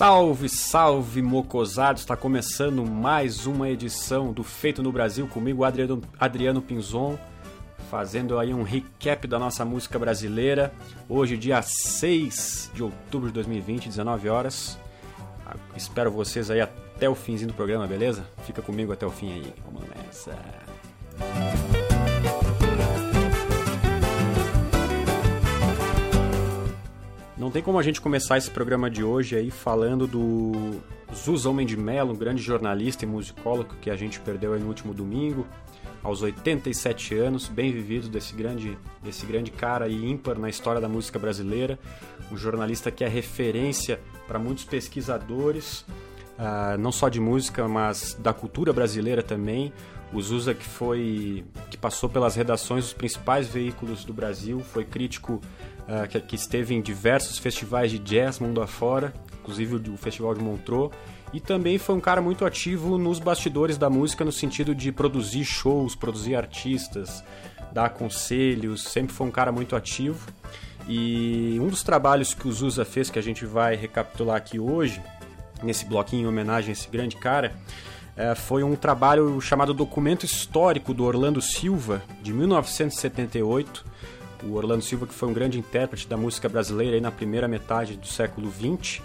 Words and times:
Salve, 0.00 0.48
salve, 0.48 1.20
mocosados! 1.20 2.00
Está 2.00 2.16
começando 2.16 2.86
mais 2.86 3.44
uma 3.44 3.68
edição 3.68 4.32
do 4.32 4.42
Feito 4.42 4.82
no 4.82 4.90
Brasil 4.90 5.26
comigo, 5.26 5.62
Adriano, 5.62 6.00
Adriano 6.18 6.62
Pinzon, 6.62 7.18
fazendo 7.90 8.38
aí 8.38 8.54
um 8.54 8.62
recap 8.62 9.28
da 9.28 9.38
nossa 9.38 9.62
música 9.62 9.98
brasileira. 9.98 10.72
Hoje, 11.06 11.36
dia 11.36 11.60
6 11.60 12.70
de 12.72 12.82
outubro 12.82 13.28
de 13.28 13.34
2020, 13.34 13.88
19 13.88 14.30
horas. 14.30 14.78
Espero 15.76 16.10
vocês 16.10 16.50
aí 16.50 16.62
até 16.62 17.06
o 17.06 17.14
finzinho 17.14 17.48
do 17.48 17.54
programa, 17.54 17.86
beleza? 17.86 18.24
Fica 18.46 18.62
comigo 18.62 18.94
até 18.94 19.04
o 19.04 19.10
fim 19.10 19.34
aí. 19.34 19.52
Vamos 19.66 19.82
nessa. 19.90 20.34
Não 27.50 27.52
tem 27.52 27.64
como 27.64 27.80
a 27.80 27.82
gente 27.82 28.00
começar 28.00 28.38
esse 28.38 28.48
programa 28.48 28.88
de 28.88 29.02
hoje 29.02 29.34
aí 29.34 29.50
falando 29.50 30.06
do 30.06 30.80
Zuz 31.12 31.46
Homem 31.46 31.66
de 31.66 31.76
Mello, 31.76 32.12
um 32.12 32.16
grande 32.16 32.40
jornalista 32.40 33.04
e 33.04 33.08
musicólogo 33.08 33.74
que 33.80 33.90
a 33.90 33.96
gente 33.96 34.20
perdeu 34.20 34.52
aí 34.54 34.60
no 34.60 34.68
último 34.68 34.94
domingo, 34.94 35.44
aos 36.00 36.22
87 36.22 37.16
anos, 37.16 37.48
bem 37.48 37.72
vivido 37.72 38.08
desse 38.08 38.36
grande, 38.36 38.78
desse 39.02 39.26
grande 39.26 39.50
cara 39.50 39.88
e 39.88 40.08
ímpar 40.08 40.38
na 40.38 40.48
história 40.48 40.80
da 40.80 40.88
música 40.88 41.18
brasileira, 41.18 41.76
um 42.30 42.36
jornalista 42.36 42.88
que 42.88 43.02
é 43.02 43.08
referência 43.08 43.98
para 44.28 44.38
muitos 44.38 44.62
pesquisadores, 44.62 45.80
uh, 46.38 46.78
não 46.78 46.92
só 46.92 47.08
de 47.08 47.18
música, 47.18 47.66
mas 47.66 48.14
da 48.14 48.32
cultura 48.32 48.72
brasileira 48.72 49.24
também. 49.24 49.72
O 50.12 50.22
Zusa 50.22 50.54
que 50.54 50.64
foi 50.64 51.44
que 51.68 51.76
passou 51.76 52.08
pelas 52.08 52.36
redações 52.36 52.84
dos 52.84 52.92
principais 52.92 53.48
veículos 53.48 54.04
do 54.04 54.12
Brasil, 54.12 54.60
foi 54.60 54.84
crítico 54.84 55.40
uh, 55.88 56.08
que, 56.08 56.20
que, 56.20 56.36
esteve 56.36 56.74
em 56.74 56.80
diversos 56.80 57.38
festivais 57.38 57.90
de 57.90 57.98
jazz 57.98 58.38
mundo 58.38 58.60
afora, 58.62 59.12
inclusive 59.40 59.76
o, 59.76 59.94
o 59.94 59.96
Festival 59.96 60.34
de 60.34 60.42
Montreux, 60.42 60.90
e 61.32 61.40
também 61.40 61.78
foi 61.78 61.94
um 61.94 62.00
cara 62.00 62.20
muito 62.20 62.44
ativo 62.44 62.98
nos 62.98 63.18
bastidores 63.18 63.78
da 63.78 63.88
música 63.88 64.24
no 64.24 64.32
sentido 64.32 64.74
de 64.74 64.90
produzir 64.90 65.44
shows, 65.44 65.94
produzir 65.94 66.34
artistas, 66.34 67.22
dar 67.72 67.90
conselhos, 67.90 68.82
sempre 68.82 69.14
foi 69.14 69.26
um 69.26 69.30
cara 69.30 69.52
muito 69.52 69.76
ativo. 69.76 70.28
E 70.88 71.56
um 71.60 71.68
dos 71.68 71.84
trabalhos 71.84 72.34
que 72.34 72.48
o 72.48 72.52
Zusa 72.52 72.84
fez, 72.84 73.10
que 73.10 73.18
a 73.18 73.22
gente 73.22 73.46
vai 73.46 73.76
recapitular 73.76 74.36
aqui 74.36 74.58
hoje, 74.58 75.00
nesse 75.62 75.84
bloquinho 75.84 76.24
em 76.24 76.26
homenagem 76.26 76.70
a 76.70 76.72
esse 76.72 76.88
grande 76.88 77.16
cara, 77.16 77.52
é, 78.16 78.34
foi 78.34 78.64
um 78.64 78.74
trabalho 78.74 79.40
chamado 79.40 79.72
Documento 79.72 80.26
Histórico 80.26 80.92
do 80.92 81.04
Orlando 81.04 81.40
Silva, 81.40 82.02
de 82.22 82.32
1978, 82.32 83.84
o 84.42 84.54
Orlando 84.54 84.82
Silva, 84.82 85.06
que 85.06 85.14
foi 85.14 85.28
um 85.28 85.32
grande 85.32 85.58
intérprete 85.58 86.08
da 86.08 86.16
música 86.16 86.48
brasileira 86.48 86.96
aí 86.96 87.00
na 87.00 87.10
primeira 87.10 87.46
metade 87.46 87.96
do 87.96 88.06
século 88.06 88.50
XX. 88.50 89.02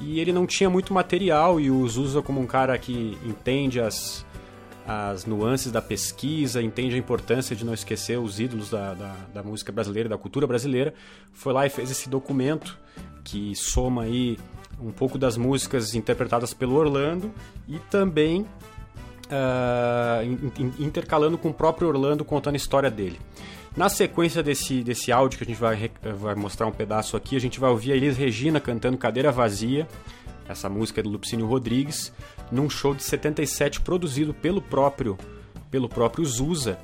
E 0.00 0.20
ele 0.20 0.32
não 0.32 0.46
tinha 0.46 0.68
muito 0.68 0.92
material 0.92 1.60
e 1.60 1.70
os 1.70 1.96
usa 1.96 2.20
como 2.20 2.40
um 2.40 2.46
cara 2.46 2.76
que 2.76 3.16
entende 3.24 3.80
as, 3.80 4.26
as 4.86 5.24
nuances 5.24 5.70
da 5.70 5.80
pesquisa, 5.80 6.60
entende 6.60 6.94
a 6.94 6.98
importância 6.98 7.54
de 7.54 7.64
não 7.64 7.72
esquecer 7.72 8.18
os 8.18 8.40
ídolos 8.40 8.70
da, 8.70 8.94
da, 8.94 9.16
da, 9.34 9.42
música 9.42 9.70
brasileira, 9.70 10.08
da 10.08 10.18
cultura 10.18 10.46
brasileira. 10.46 10.92
Foi 11.32 11.52
lá 11.52 11.64
e 11.64 11.70
fez 11.70 11.90
esse 11.90 12.08
documento 12.08 12.76
que 13.22 13.54
soma 13.54 14.02
aí 14.02 14.38
um 14.80 14.90
pouco 14.90 15.16
das 15.16 15.36
músicas 15.36 15.94
interpretadas 15.94 16.52
pelo 16.52 16.74
Orlando 16.74 17.32
e 17.68 17.78
também 17.90 18.44
uh, 19.26 20.82
intercalando 20.82 21.38
com 21.38 21.50
o 21.50 21.54
próprio 21.54 21.88
Orlando 21.88 22.24
contando 22.24 22.54
a 22.54 22.56
história 22.56 22.90
dele. 22.90 23.18
Na 23.76 23.88
sequência 23.88 24.42
desse, 24.42 24.84
desse 24.84 25.10
áudio 25.10 25.38
que 25.38 25.44
a 25.44 25.46
gente 25.48 25.58
vai, 25.58 25.90
vai 26.16 26.34
mostrar 26.36 26.66
um 26.66 26.72
pedaço 26.72 27.16
aqui, 27.16 27.34
a 27.34 27.40
gente 27.40 27.58
vai 27.58 27.70
ouvir 27.70 27.92
a 27.92 27.96
Elis 27.96 28.16
Regina 28.16 28.60
cantando 28.60 28.96
Cadeira 28.96 29.32
Vazia, 29.32 29.88
essa 30.48 30.68
música 30.68 31.02
do 31.02 31.08
Lupicínio 31.08 31.46
Rodrigues, 31.46 32.12
num 32.52 32.70
show 32.70 32.94
de 32.94 33.02
77 33.02 33.80
produzido 33.80 34.32
pelo 34.32 34.62
próprio, 34.62 35.18
pelo 35.70 35.88
próprio 35.88 36.24
Zusa. 36.24 36.78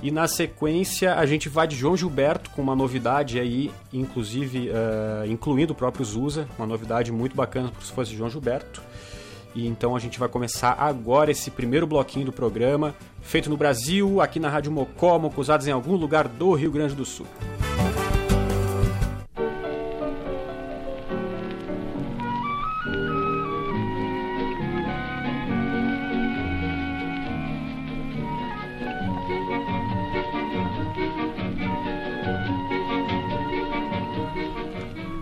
E 0.00 0.12
na 0.12 0.28
sequência 0.28 1.16
a 1.16 1.26
gente 1.26 1.48
vai 1.48 1.66
de 1.66 1.74
João 1.74 1.96
Gilberto 1.96 2.50
com 2.50 2.62
uma 2.62 2.76
novidade 2.76 3.40
aí, 3.40 3.72
inclusive 3.92 4.70
uh, 4.70 5.26
incluindo 5.26 5.72
o 5.72 5.76
próprio 5.76 6.04
Zusa, 6.04 6.46
uma 6.56 6.68
novidade 6.68 7.10
muito 7.10 7.34
bacana 7.34 7.68
para 7.68 7.80
os 7.80 7.90
fãs 7.90 8.08
de 8.08 8.16
João 8.16 8.30
Gilberto. 8.30 8.80
E 9.58 9.66
então 9.66 9.96
a 9.96 9.98
gente 9.98 10.20
vai 10.20 10.28
começar 10.28 10.76
agora 10.78 11.32
esse 11.32 11.50
primeiro 11.50 11.84
bloquinho 11.84 12.24
do 12.24 12.32
programa, 12.32 12.94
feito 13.20 13.50
no 13.50 13.56
Brasil, 13.56 14.20
aqui 14.20 14.38
na 14.38 14.48
Rádio 14.48 14.70
Mocó, 14.70 15.18
Mocosados 15.18 15.66
em 15.66 15.72
algum 15.72 15.96
lugar 15.96 16.28
do 16.28 16.54
Rio 16.54 16.70
Grande 16.70 16.94
do 16.94 17.04
Sul. 17.04 17.26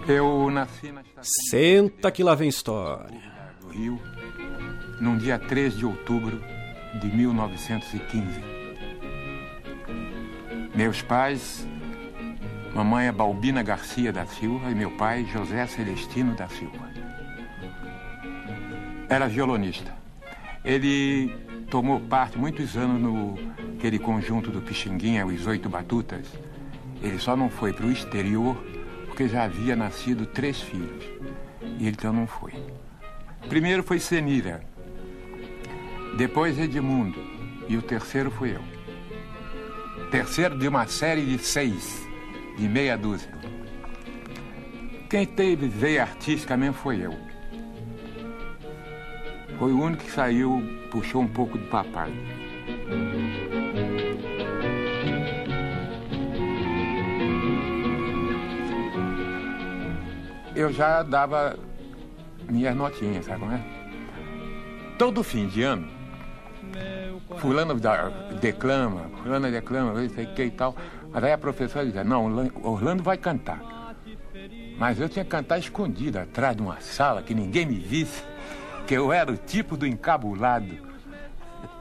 Eu 0.07 0.51
nasci 0.51 0.93
na 0.93 1.03
Senta 1.23 2.11
que 2.11 2.23
lá 2.23 2.35
vem 2.35 2.51
história. 2.51 3.19
Do 3.63 3.69
Rio 3.69 3.99
num 5.01 5.17
dia 5.17 5.39
3 5.39 5.77
de 5.77 5.87
outubro 5.87 6.43
de 7.01 7.09
1915. 7.09 8.57
Meus 10.75 11.03
pais, 11.03 11.67
mamãe 12.75 13.07
é 13.07 13.13
Balbina 13.13 13.63
Garcia 13.63 14.13
da 14.13 14.27
Silva 14.27 14.71
e 14.71 14.75
meu 14.75 14.91
pai 14.91 15.25
José 15.25 15.67
Celestino 15.67 16.35
da 16.35 16.49
Silva. 16.49 16.87
Era 19.09 19.29
violonista. 19.29 19.95
Ele 20.65 21.33
tomou 21.71 22.01
parte 22.01 22.39
muitos 22.39 22.77
anos 22.77 23.01
no 23.01 23.37
aquele 23.77 23.99
conjunto 23.99 24.51
do 24.51 24.61
Pixinguinha, 24.61 25.27
os 25.27 25.47
Oito 25.47 25.69
Batutas. 25.69 26.27
Ele 27.03 27.19
só 27.19 27.37
não 27.37 27.49
foi 27.49 27.73
para 27.73 27.87
o 27.87 27.91
exterior 27.93 28.57
porque 29.07 29.29
já 29.29 29.45
havia 29.45 29.77
nascido 29.77 30.27
três 30.27 30.61
filhos. 30.61 31.05
E 31.79 31.87
ele 31.87 31.91
então 31.91 32.13
não 32.13 32.27
foi. 32.27 32.53
Primeiro 33.49 33.83
foi 33.83 34.01
Senira, 34.01 34.61
depois 36.17 36.59
Edmundo. 36.59 37.19
E 37.69 37.77
o 37.77 37.83
terceiro 37.83 38.31
fui 38.31 38.55
eu. 38.55 38.63
Terceiro 40.11 40.57
de 40.57 40.69
uma 40.69 40.87
série 40.87 41.25
de 41.25 41.39
seis, 41.39 42.07
de 42.57 42.69
meia 42.69 42.97
dúzia. 42.97 43.31
Quem 45.11 45.27
teve 45.27 45.67
veia 45.67 46.03
artística 46.03 46.57
mesmo 46.57 46.75
foi 46.75 47.05
eu. 47.05 47.15
Foi 49.59 49.73
o 49.73 49.81
único 49.81 50.05
que 50.05 50.11
saiu, 50.11 50.63
puxou 50.91 51.23
um 51.23 51.29
pouco 51.29 51.57
do 51.57 51.67
papai. 51.67 52.13
Eu 60.55 60.73
já 60.73 61.03
dava 61.03 61.59
minhas 62.49 62.75
notinhas, 62.75 63.25
sabe 63.25 63.41
como 63.41 63.53
é? 63.53 63.61
Todo 64.99 65.23
fim 65.23 65.49
de 65.49 65.63
ano, 65.63 65.96
fulano 67.39 67.75
declama, 68.41 69.11
fulano 69.23 69.51
declama, 69.51 70.05
isso 70.05 70.15
que 70.35 70.45
e 70.45 70.51
tal. 70.51 70.75
Mas 71.13 71.25
aí 71.25 71.33
a 71.33 71.39
professora 71.39 71.85
dizia, 71.85 72.05
não, 72.05 72.27
Orlando 72.63 73.03
vai 73.03 73.17
cantar. 73.17 73.61
Mas 74.79 75.01
eu 75.01 75.09
tinha 75.09 75.25
que 75.25 75.31
cantar 75.31 75.59
escondido, 75.59 76.19
atrás 76.19 76.55
de 76.55 76.63
uma 76.63 76.81
sala, 76.81 77.23
que 77.23 77.35
ninguém 77.35 77.65
me 77.65 77.79
visse, 77.79 78.23
que 78.87 78.95
eu 78.95 79.13
era 79.13 79.33
o 79.33 79.37
tipo 79.37 79.77
do 79.77 79.87
encabulado. 79.87 80.77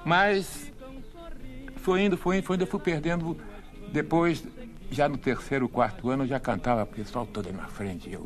Mas 0.06 0.72
foi 1.78 2.04
indo, 2.04 2.18
foi 2.18 2.38
indo, 2.38 2.46
foi 2.46 2.56
indo, 2.56 2.64
eu 2.64 2.68
fui 2.68 2.80
perdendo. 2.80 3.38
Depois, 3.92 4.44
já 4.90 5.10
no 5.10 5.18
terceiro, 5.18 5.68
quarto 5.68 6.10
ano, 6.10 6.24
eu 6.24 6.28
já 6.28 6.40
cantava 6.40 6.84
o 6.84 6.88
pessoal 6.88 7.25
todo 7.25 7.52
na 7.52 7.68
frente. 7.68 8.12
Eu, 8.12 8.25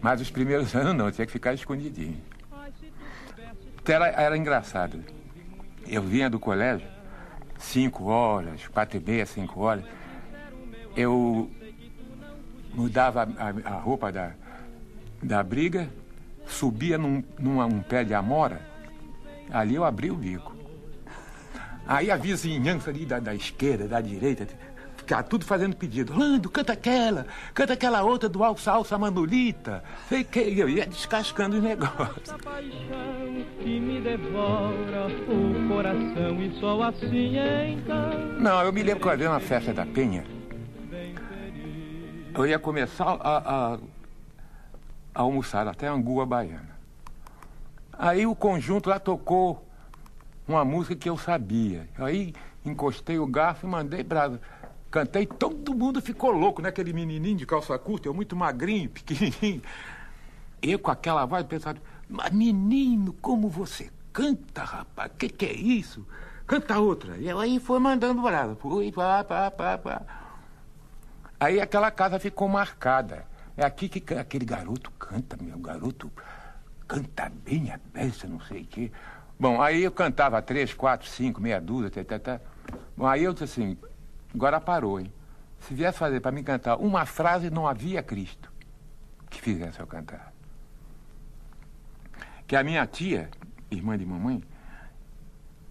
mas 0.00 0.20
os 0.20 0.30
primeiros 0.30 0.74
anos 0.76 0.94
não, 0.94 1.06
eu 1.06 1.12
tinha 1.12 1.26
que 1.26 1.32
ficar 1.32 1.54
escondidinho. 1.54 2.20
Era, 3.88 4.08
era 4.08 4.36
engraçado. 4.36 5.02
Eu 5.86 6.02
vinha 6.02 6.28
do 6.28 6.38
colégio, 6.38 6.86
cinco 7.58 8.04
horas, 8.04 8.66
quatro 8.68 8.98
e 8.98 9.00
meia, 9.00 9.24
cinco 9.24 9.60
horas. 9.60 9.84
Eu 10.94 11.50
mudava 12.74 13.28
a, 13.38 13.70
a 13.70 13.78
roupa 13.78 14.12
da, 14.12 14.32
da 15.22 15.42
briga, 15.42 15.88
subia 16.46 16.98
num, 16.98 17.22
num 17.38 17.60
um 17.62 17.82
pé 17.82 18.04
de 18.04 18.14
amora, 18.14 18.60
ali 19.50 19.74
eu 19.74 19.84
abri 19.84 20.10
o 20.10 20.16
bico. 20.16 20.54
Aí 21.86 22.10
a 22.10 22.16
vizinhança 22.16 22.90
ali 22.90 23.06
da, 23.06 23.18
da 23.18 23.34
esquerda, 23.34 23.88
da 23.88 24.00
direita, 24.00 24.46
Ficava 25.08 25.22
tudo 25.22 25.46
fazendo 25.46 25.74
pedido. 25.74 26.12
Orlando, 26.12 26.50
canta 26.50 26.74
aquela, 26.74 27.26
canta 27.54 27.72
aquela 27.72 28.02
outra 28.02 28.28
do 28.28 28.44
Alça 28.44 28.72
Alça 28.72 28.98
Manolita. 28.98 29.82
Sei 30.06 30.22
que 30.22 30.38
eu 30.38 30.68
ia 30.68 30.84
descascando 30.84 31.56
os 31.56 31.62
negócios. 31.62 32.30
que 33.58 33.80
me 33.80 34.02
devora 34.02 35.06
o 35.06 35.66
coração 35.66 36.42
e 36.42 36.60
só 36.60 36.82
assim 36.82 37.38
então. 37.38 38.38
Não, 38.38 38.60
eu 38.60 38.70
me 38.70 38.82
lembro 38.82 39.00
que 39.00 39.08
eu 39.08 39.18
ia 39.18 39.30
na 39.30 39.40
festa 39.40 39.72
da 39.72 39.86
Penha. 39.86 40.26
Eu 42.34 42.46
ia 42.46 42.58
começar 42.58 43.16
a, 43.18 43.76
a 43.76 43.78
almoçaram 45.14 45.70
até 45.70 45.88
Angua 45.88 46.26
Baiana. 46.26 46.76
Aí 47.94 48.26
o 48.26 48.34
conjunto 48.34 48.90
lá 48.90 49.00
tocou 49.00 49.66
uma 50.46 50.66
música 50.66 50.94
que 50.94 51.08
eu 51.08 51.16
sabia. 51.16 51.88
Aí 51.96 52.34
encostei 52.62 53.18
o 53.18 53.26
garfo 53.26 53.66
e 53.66 53.70
mandei 53.70 54.02
brasa. 54.02 54.38
Cantei, 54.90 55.26
todo 55.26 55.74
mundo 55.74 56.00
ficou 56.00 56.30
louco, 56.30 56.62
né? 56.62 56.70
Aquele 56.70 56.92
menininho 56.92 57.36
de 57.36 57.46
calça 57.46 57.78
curta, 57.78 58.08
eu 58.08 58.14
muito 58.14 58.34
magrinho, 58.34 58.88
pequenininho. 58.90 59.62
Eu 60.62 60.78
com 60.78 60.90
aquela 60.90 61.26
voz 61.26 61.44
pensando, 61.46 61.80
mas 62.08 62.32
menino, 62.32 63.12
como 63.14 63.48
você 63.48 63.90
canta, 64.12 64.64
rapaz? 64.64 65.12
Que 65.18 65.28
que 65.28 65.46
é 65.46 65.52
isso? 65.52 66.06
Canta 66.46 66.78
outra. 66.78 67.16
E 67.18 67.28
eu 67.28 67.38
aí 67.38 67.60
foi 67.60 67.78
mandando 67.78 68.22
brasa. 68.22 68.56
Fui, 68.56 68.90
pá, 68.90 69.22
pá, 69.22 69.50
pá, 69.50 69.76
pá. 69.76 70.02
Aí 71.38 71.60
aquela 71.60 71.90
casa 71.90 72.18
ficou 72.18 72.48
marcada. 72.48 73.26
É 73.56 73.64
aqui 73.64 73.88
que 73.88 74.14
aquele 74.14 74.44
garoto 74.44 74.90
canta, 74.92 75.36
meu 75.40 75.58
garoto 75.58 76.10
canta 76.86 77.30
bem 77.44 77.70
a 77.70 77.78
peça, 77.92 78.26
não 78.26 78.40
sei 78.40 78.62
o 78.62 78.66
quê. 78.66 78.90
Bom, 79.38 79.60
aí 79.60 79.82
eu 79.84 79.92
cantava 79.92 80.40
três, 80.40 80.72
quatro, 80.72 81.08
cinco, 81.08 81.40
meia 81.40 81.60
dúzia, 81.60 82.00
até, 82.00 82.14
até. 82.14 82.40
Bom, 82.96 83.06
aí 83.06 83.22
eu 83.22 83.32
disse 83.32 83.44
assim, 83.44 83.76
agora 84.34 84.60
parou, 84.60 85.00
hein? 85.00 85.12
Se 85.60 85.74
viesse 85.74 85.98
fazer 85.98 86.20
para 86.20 86.30
mim 86.30 86.42
cantar 86.42 86.76
uma 86.76 87.04
frase, 87.04 87.50
não 87.50 87.66
havia 87.66 88.02
Cristo 88.02 88.50
que 89.28 89.40
fizesse 89.40 89.80
eu 89.80 89.86
cantar. 89.86 90.32
Que 92.46 92.56
a 92.56 92.64
minha 92.64 92.86
tia, 92.86 93.28
irmã 93.70 93.96
de 93.96 94.06
mamãe, 94.06 94.42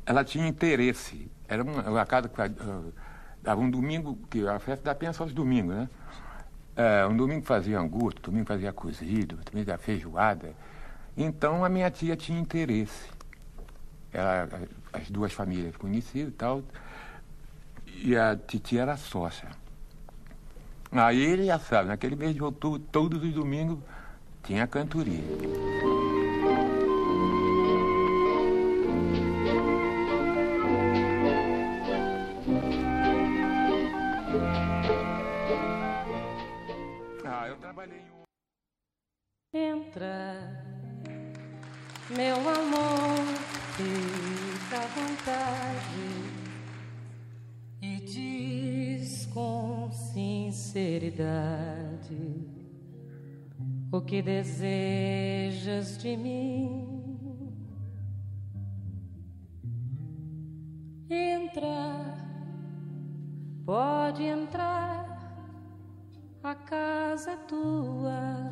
ela 0.05 0.23
tinha 0.23 0.47
interesse. 0.47 1.29
Era 1.47 1.63
uma, 1.63 1.81
uma 1.89 2.05
casa 2.05 2.29
que 2.29 2.39
uh, 2.41 2.93
dava 3.41 3.61
um 3.61 3.69
domingo, 3.69 4.17
que 4.29 4.47
a 4.47 4.59
festa 4.59 4.85
da 4.85 4.95
penha 4.95 5.13
só 5.13 5.25
os 5.25 5.33
domingos, 5.33 5.75
né? 5.75 5.89
Uh, 6.77 7.11
um 7.11 7.17
domingo 7.17 7.43
fazia 7.43 7.79
angu, 7.79 8.13
domingo 8.21 8.45
fazia 8.45 8.71
cozido, 8.71 9.37
domingo 9.37 9.65
fazia 9.65 9.77
feijoada. 9.77 10.53
Então 11.15 11.65
a 11.65 11.69
minha 11.69 11.89
tia 11.89 12.15
tinha 12.15 12.39
interesse. 12.39 13.09
Ela, 14.13 14.47
as 14.93 15.09
duas 15.09 15.33
famílias 15.33 15.75
conhecidas 15.75 16.29
e 16.29 16.35
tal. 16.35 16.63
E 17.99 18.15
a 18.15 18.35
titia 18.35 18.83
era 18.83 18.95
sócia. 18.95 19.49
Aí 20.91 21.19
ele 21.19 21.45
já 21.45 21.59
sabe, 21.59 21.89
naquele 21.89 22.15
mês 22.15 22.33
de 22.33 22.41
outubro, 22.41 22.79
todos 22.79 23.21
os 23.21 23.33
domingos, 23.33 23.79
tinha 24.43 24.65
cantoria. 24.65 25.23
Ah, 37.25 37.47
eu 37.49 37.57
trabalhei. 37.57 38.01
Entra, 39.53 40.63
meu 42.09 42.35
amor, 42.35 42.66
sinceridade 50.77 52.47
o 53.91 53.99
que 54.01 54.21
desejas 54.21 55.97
de 55.97 56.15
mim. 56.15 56.93
Entra, 61.09 62.15
pode 63.65 64.23
entrar, 64.23 65.05
a 66.43 66.53
casa 66.53 67.31
é 67.31 67.37
tua. 67.37 68.51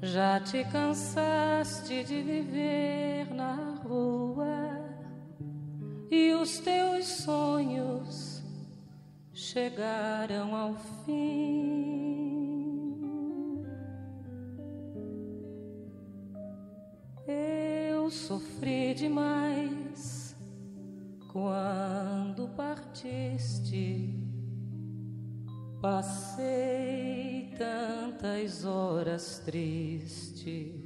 Já 0.00 0.40
te 0.40 0.64
cansaste 0.64 2.04
de 2.04 2.22
viver 2.22 3.34
na 3.34 3.80
rua 3.82 4.80
e 6.10 6.32
os 6.34 6.58
teus 6.58 7.06
sonhos 7.06 8.33
chegaram 9.34 10.54
ao 10.54 10.74
fim. 11.04 12.14
Eu 17.26 18.08
sofri 18.10 18.94
demais 18.94 20.36
quando 21.32 22.48
partiste. 22.56 24.20
Passei 25.82 27.52
tantas 27.58 28.64
horas 28.64 29.40
triste, 29.40 30.80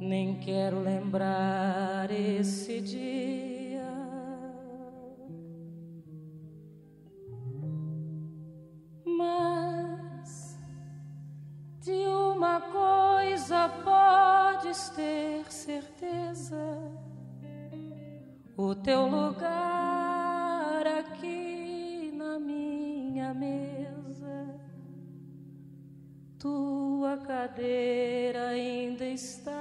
nem 0.00 0.40
quero 0.40 0.80
lembrar 0.80 2.10
esse 2.10 2.80
dia. 2.80 3.51
Podes 14.72 14.88
ter 14.90 15.52
certeza: 15.52 16.56
o 18.56 18.74
teu 18.74 19.06
lugar 19.06 20.86
aqui 20.86 22.10
na 22.14 22.38
minha 22.38 23.34
mesa, 23.34 24.58
tua 26.38 27.18
cadeira 27.18 28.48
ainda 28.48 29.04
está 29.04 29.54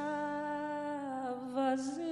vazia. 1.53 2.10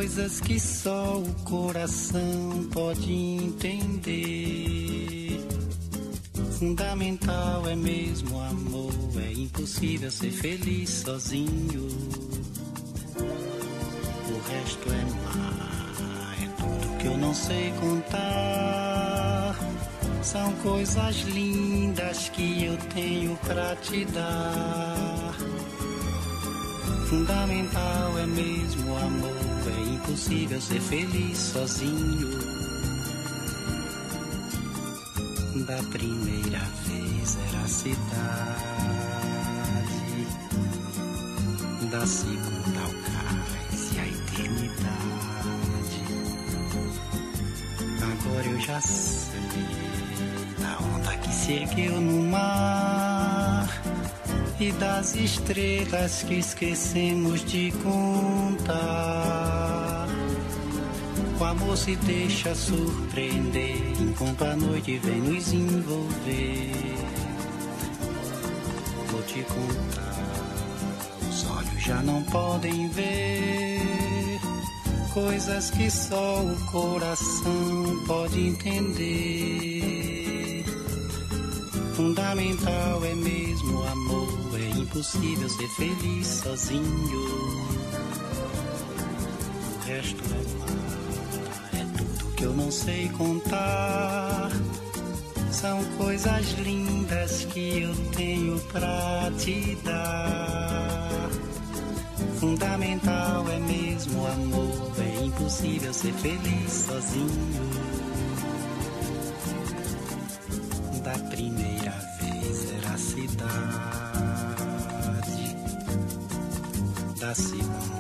Coisas 0.01 0.41
que 0.41 0.59
só 0.59 1.19
o 1.19 1.35
coração 1.45 2.67
pode 2.73 3.13
entender. 3.13 4.19
Fundamental 6.59 7.69
é 7.69 7.77
mesmo 7.77 8.41
amor, 8.41 8.95
é 9.23 9.31
impossível 9.33 10.11
ser 10.11 10.31
feliz 10.31 10.89
sozinho. 11.05 11.87
O 13.15 14.41
resto 14.49 14.89
é 14.91 15.05
mar, 15.23 16.35
é 16.45 16.49
tudo 16.57 16.97
que 16.97 17.07
eu 17.07 17.19
não 17.19 17.35
sei 17.35 17.71
contar. 17.73 19.55
São 20.23 20.51
coisas 20.63 21.17
lindas 21.25 22.31
que 22.31 22.65
eu 22.65 22.77
tenho 22.95 23.37
pra 23.47 23.77
te 23.77 24.07
dar. 24.07 25.35
Fundamental 27.11 28.19
é 28.19 28.27
mesmo 28.27 28.97
amor, 28.97 29.40
é 29.73 29.95
impossível 29.95 30.61
ser 30.61 30.81
feliz 30.81 31.39
sozinho. 31.39 32.29
Da 35.67 35.83
primeira 35.91 36.61
vez 36.87 37.39
era 37.49 37.61
a 37.65 37.69
cidade, 37.69 37.99
da 41.91 42.07
segunda 42.07 42.81
ao 42.81 42.91
cais 42.91 43.93
e 43.95 43.99
a 43.99 44.07
eternidade. 44.07 44.81
Agora 48.03 48.47
eu 48.47 48.61
já 48.61 48.81
sei 48.81 49.41
da 50.59 50.79
onda 50.97 51.17
que 51.19 51.33
se 51.33 51.53
ergueu 51.53 52.01
no 52.01 52.23
mar 52.31 53.69
e 54.61 54.73
das 54.73 55.15
estrelas 55.15 56.23
que 56.23 56.35
esquecemos 56.35 57.45
de 57.45 57.73
contar. 57.83 59.40
Amor 61.51 61.77
se 61.77 61.97
deixa 61.97 62.55
surpreender 62.55 64.01
enquanto 64.01 64.45
a 64.45 64.55
noite 64.55 64.99
vem 64.99 65.21
nos 65.21 65.53
envolver. 65.53 66.95
Vou 69.11 69.21
te 69.23 69.43
contar, 69.43 70.17
os 71.29 71.45
olhos 71.51 71.83
já 71.83 72.01
não 72.03 72.23
podem 72.23 72.89
ver 72.91 73.81
coisas 75.13 75.71
que 75.71 75.91
só 75.91 76.41
o 76.41 76.57
coração 76.67 78.05
pode 78.07 78.47
entender. 78.47 79.45
Fundamental 81.95 83.05
é 83.05 83.15
mesmo 83.17 83.81
o 83.81 83.89
amor, 83.89 84.29
é 84.55 84.69
impossível 84.79 85.49
ser 85.49 85.69
feliz 85.71 86.27
sozinho. 86.29 87.27
O 89.75 89.79
resto 89.85 90.23
é 90.23 90.59
mar, 90.61 91.00
que 92.41 92.47
eu 92.47 92.55
não 92.55 92.71
sei 92.71 93.09
contar. 93.11 94.51
São 95.53 95.85
coisas 95.99 96.53
lindas 96.61 97.45
que 97.45 97.83
eu 97.83 97.95
tenho 98.17 98.59
pra 98.73 99.31
te 99.39 99.77
dar. 99.85 101.29
Fundamental 102.39 103.45
é 103.51 103.59
mesmo 103.59 104.23
o 104.23 104.27
amor, 104.27 104.93
é 105.01 105.25
impossível 105.27 105.93
ser 105.93 106.15
feliz 106.15 106.73
sozinho. 106.73 107.71
Da 111.05 111.19
primeira 111.29 111.93
vez 112.23 112.73
era 112.73 112.95
a 112.95 112.99
cidade, 112.99 113.51
da 117.21 117.35
segunda 117.35 118.00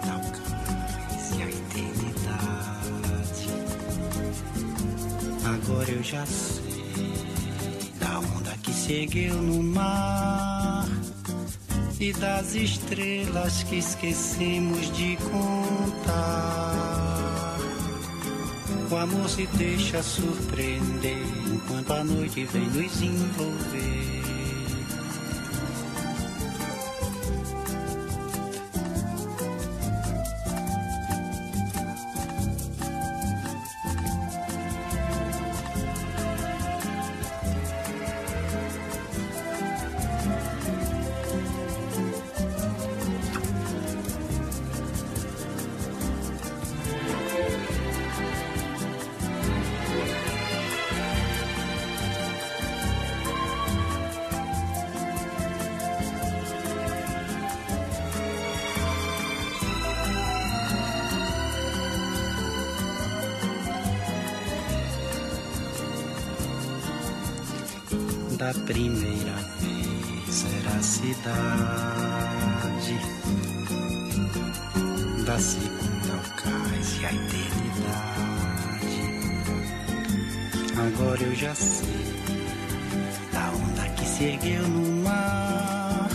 eu 6.01 6.05
já 6.05 6.25
sei 6.25 7.13
da 7.99 8.19
onda 8.21 8.51
que 8.63 8.73
se 8.73 9.03
ergueu 9.03 9.35
no 9.35 9.63
mar 9.63 10.89
e 12.01 12.11
das 12.15 12.55
estrelas 12.55 13.63
que 13.65 13.77
esquecemos 13.77 14.91
de 14.97 15.19
contar. 15.31 16.17
O 18.91 18.97
amor 18.97 19.29
se 19.29 19.47
deixa 19.59 20.03
surpreender 20.03 21.23
enquanto 21.53 21.93
a 21.93 22.03
noite 22.03 22.45
vem 22.47 22.65
nos 22.65 23.03
envolver. 23.03 24.20
Da 75.31 75.39
segunda 75.39 76.13
ao 76.13 76.23
cais 76.43 76.99
e 77.01 77.07
a 77.07 77.13
eternidade. 77.13 78.51
Agora 80.77 81.23
eu 81.23 81.35
já 81.37 81.55
sei 81.55 81.87
da 83.33 83.49
onda 83.53 83.89
que 83.91 84.05
se 84.05 84.25
ergueu 84.25 84.67
no 84.67 85.05
mar 85.05 86.09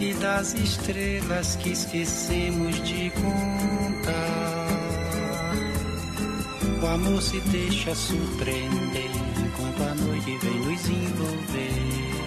e 0.00 0.14
das 0.14 0.54
estrelas 0.54 1.54
que 1.56 1.70
esquecemos 1.70 2.74
de 2.82 3.10
contar. 3.10 4.72
O 6.82 6.86
amor 6.88 7.22
se 7.22 7.38
deixa 7.52 7.94
surpreender 7.94 9.10
enquanto 9.38 9.80
a 9.80 9.94
noite 9.94 10.38
vem 10.38 10.58
nos 10.58 10.88
envolver. 10.88 12.21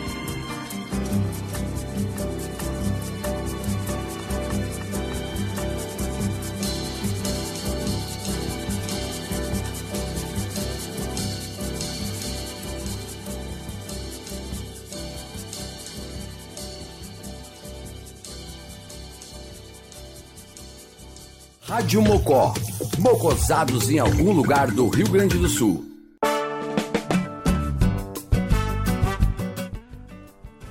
Rádio 21.75 22.01
Mocó. 22.01 22.53
Mocosados 22.97 23.89
em 23.89 23.99
algum 23.99 24.31
lugar 24.31 24.71
do 24.71 24.87
Rio 24.87 25.09
Grande 25.09 25.37
do 25.37 25.49
Sul. 25.49 25.83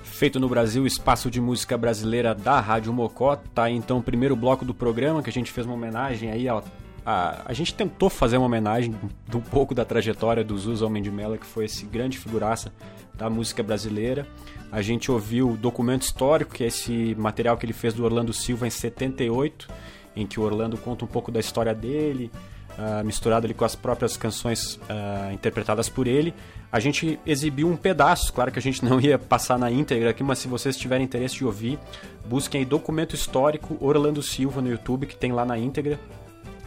Feito 0.02 0.40
no 0.40 0.49
Brasil, 0.49 0.87
espaço 0.87 1.30
de 1.30 1.42
música 1.42 1.76
brasileira 1.76 2.34
da 2.34 2.58
Rádio 2.58 2.90
Mocó. 2.90 3.37
Tá 3.37 3.68
então 3.68 3.99
o 3.99 4.02
primeiro 4.02 4.34
bloco 4.34 4.64
do 4.64 4.73
programa 4.73 5.23
que 5.23 5.28
a 5.28 5.32
gente 5.32 5.52
fez 5.52 5.66
uma 5.66 5.75
homenagem 5.75 6.30
aí 6.30 6.49
ao 6.49 6.64
a, 7.04 7.42
a 7.44 7.52
gente 7.52 7.75
tentou 7.75 8.08
fazer 8.08 8.38
uma 8.38 8.46
homenagem 8.46 8.94
um 9.34 9.40
pouco 9.40 9.75
da 9.75 9.84
trajetória 9.84 10.42
do 10.42 10.56
Zusa 10.56 10.87
Homem 10.87 11.02
de 11.02 11.11
Mela, 11.11 11.37
que 11.37 11.44
foi 11.44 11.66
esse 11.66 11.84
grande 11.84 12.16
figuraça 12.16 12.73
da 13.12 13.28
música 13.28 13.62
brasileira. 13.62 14.26
A 14.73 14.80
gente 14.80 15.12
ouviu 15.12 15.50
o 15.50 15.56
documento 15.58 16.00
histórico, 16.00 16.54
que 16.54 16.64
é 16.64 16.68
esse 16.68 17.14
material 17.18 17.58
que 17.58 17.66
ele 17.66 17.75
fez 17.75 17.92
do 17.92 18.04
Orlando 18.04 18.32
Silva 18.32 18.66
em 18.66 18.70
78, 18.70 19.68
em 20.16 20.26
que 20.26 20.38
o 20.38 20.42
Orlando 20.42 20.76
conta 20.76 21.04
um 21.04 21.09
pouco 21.09 21.30
da 21.30 21.40
história 21.40 21.75
dele, 21.75 22.30
uh, 22.78 23.04
misturado 23.04 23.47
ali 23.47 23.54
com 23.54 23.64
as 23.64 23.75
próprias 23.75 24.16
canções 24.16 24.76
uh, 24.76 25.33
interpretadas 25.33 25.88
por 25.88 26.06
ele. 26.06 26.35
A 26.71 26.80
gente 26.80 27.18
exibiu 27.25 27.68
um 27.68 27.76
pedaço, 27.76 28.33
claro 28.33 28.50
que 28.50 28.59
a 28.59 28.62
gente 28.62 28.85
não 28.85 29.00
ia 29.00 29.18
passar 29.18 29.59
na 29.59 29.71
íntegra 29.71 30.11
aqui, 30.11 30.23
mas 30.23 30.38
se 30.38 30.49
vocês 30.49 30.76
tiverem 30.76 31.04
interesse 31.04 31.37
de 31.37 31.44
ouvir, 31.44 31.78
busquem 32.25 32.61
aí 32.61 32.64
documento 32.64 33.14
histórico 33.14 33.76
Orlando 33.80 34.23
Silva 34.23 34.61
no 34.61 34.71
YouTube, 34.71 35.06
que 35.06 35.16
tem 35.16 35.33
lá 35.33 35.44
na 35.44 35.59
íntegra. 35.59 35.99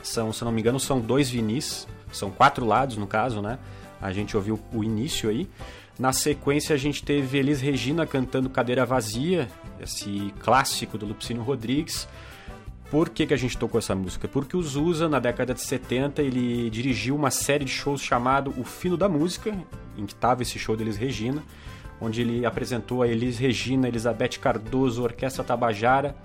São, 0.01 0.31
se 0.31 0.43
não 0.43 0.51
me 0.51 0.61
engano, 0.61 0.79
são 0.79 1.01
dois 1.01 1.29
vinis, 1.29 1.87
são 2.11 2.31
quatro 2.31 2.65
lados 2.65 2.95
no 2.97 3.07
caso, 3.07 3.41
né? 3.41 3.59
A 4.01 4.13
gente 4.13 4.37
ouviu 4.37 4.59
o 4.71 4.83
início 4.83 5.29
aí. 5.29 5.49
Na 5.99 6.13
sequência, 6.13 6.75
a 6.75 6.77
gente 6.77 7.03
teve 7.03 7.39
Elis 7.39 7.59
Regina 7.59 8.05
cantando 8.05 8.49
Cadeira 8.49 8.85
Vazia, 8.85 9.49
esse 9.81 10.31
clássico 10.39 10.97
do 10.97 11.07
Lupicínio 11.07 11.41
Rodrigues. 11.41 12.07
Por 12.89 13.09
que, 13.09 13.25
que 13.27 13.33
a 13.33 13.37
gente 13.37 13.57
tocou 13.57 13.79
essa 13.79 13.93
música? 13.93 14.27
Porque 14.29 14.55
o 14.55 14.61
Zusa, 14.61 15.09
na 15.09 15.19
década 15.19 15.53
de 15.53 15.61
70, 15.61 16.21
ele 16.21 16.69
dirigiu 16.69 17.15
uma 17.15 17.29
série 17.29 17.65
de 17.65 17.71
shows 17.71 18.01
chamado 18.01 18.53
O 18.57 18.63
Fino 18.63 18.95
da 18.95 19.09
Música, 19.09 19.53
em 19.97 20.05
que 20.05 20.13
estava 20.13 20.41
esse 20.41 20.57
show 20.57 20.75
de 20.75 20.83
Elis 20.83 20.95
Regina, 20.95 21.43
onde 21.99 22.21
ele 22.21 22.45
apresentou 22.45 23.01
a 23.03 23.07
Elis 23.07 23.37
Regina, 23.37 23.89
Elizabeth 23.89 24.39
Cardoso, 24.39 25.03
Orquestra 25.03 25.43
Tabajara, 25.43 26.15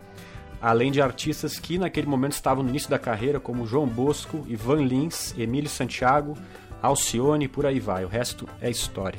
além 0.60 0.92
de 0.92 1.02
artistas 1.02 1.58
que 1.58 1.78
naquele 1.78 2.06
momento 2.06 2.32
estavam 2.32 2.62
no 2.62 2.70
início 2.70 2.88
da 2.88 2.98
carreira, 2.98 3.40
como 3.40 3.66
João 3.66 3.86
Bosco, 3.86 4.46
Ivan 4.48 4.84
Lins, 4.84 5.36
Emílio 5.36 5.68
Santiago, 5.68 6.38
Alcione, 6.80 7.48
por 7.48 7.66
aí 7.66 7.80
vai. 7.80 8.04
O 8.04 8.08
resto 8.08 8.48
é 8.60 8.70
história. 8.70 9.18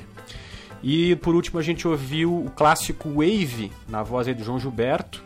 E 0.81 1.17
por 1.17 1.35
último 1.35 1.59
a 1.59 1.63
gente 1.63 1.85
ouviu 1.85 2.45
o 2.45 2.49
clássico 2.49 3.09
Wave, 3.09 3.69
na 3.89 4.01
voz 4.01 4.27
do 4.27 4.43
João 4.43 4.59
Gilberto, 4.59 5.23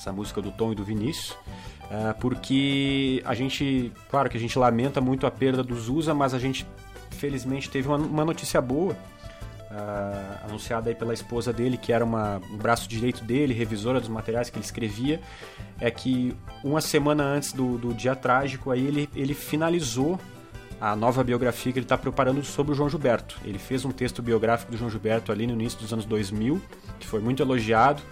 essa 0.00 0.10
música 0.10 0.40
do 0.40 0.50
Tom 0.50 0.72
e 0.72 0.74
do 0.74 0.82
Vinícius, 0.82 1.32
uh, 1.32 2.18
porque 2.18 3.22
a 3.26 3.34
gente, 3.34 3.92
claro 4.10 4.30
que 4.30 4.36
a 4.38 4.40
gente 4.40 4.58
lamenta 4.58 4.98
muito 4.98 5.26
a 5.26 5.30
perda 5.30 5.62
do 5.62 5.78
Zusa, 5.78 6.14
mas 6.14 6.32
a 6.32 6.38
gente 6.38 6.66
felizmente 7.10 7.68
teve 7.68 7.86
uma, 7.86 7.98
uma 7.98 8.24
notícia 8.24 8.62
boa, 8.62 8.94
uh, 8.94 10.46
anunciada 10.46 10.88
aí 10.88 10.94
pela 10.94 11.12
esposa 11.12 11.52
dele, 11.52 11.76
que 11.76 11.92
era 11.92 12.02
uma, 12.02 12.40
um 12.50 12.56
braço 12.56 12.88
direito 12.88 13.22
dele, 13.22 13.52
revisora 13.52 14.00
dos 14.00 14.08
materiais 14.08 14.48
que 14.48 14.56
ele 14.56 14.64
escrevia, 14.64 15.20
é 15.78 15.90
que 15.90 16.34
uma 16.64 16.80
semana 16.80 17.22
antes 17.22 17.52
do, 17.52 17.76
do 17.76 17.92
dia 17.92 18.16
trágico 18.16 18.70
aí 18.70 18.86
ele, 18.86 19.10
ele 19.14 19.34
finalizou 19.34 20.18
a 20.80 20.96
nova 20.96 21.22
biografia 21.22 21.74
que 21.74 21.78
ele 21.78 21.84
está 21.84 21.98
preparando 21.98 22.42
sobre 22.42 22.72
o 22.72 22.74
João 22.74 22.88
Gilberto. 22.88 23.38
Ele 23.44 23.58
fez 23.58 23.84
um 23.84 23.90
texto 23.90 24.22
biográfico 24.22 24.72
do 24.72 24.78
João 24.78 24.90
Gilberto 24.90 25.30
ali 25.30 25.46
no 25.46 25.52
início 25.52 25.78
dos 25.78 25.92
anos 25.92 26.06
2000, 26.06 26.58
que 26.98 27.06
foi 27.06 27.20
muito 27.20 27.42
elogiado, 27.42 28.02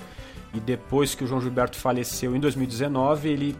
e 0.53 0.61
depois 0.61 1.15
que 1.15 1.25
o 1.25 1.27
João 1.27 1.41
Gilberto 1.41 1.77
faleceu 1.77 2.35
em 2.35 2.41
2019, 2.41 3.29
ele 3.29 3.57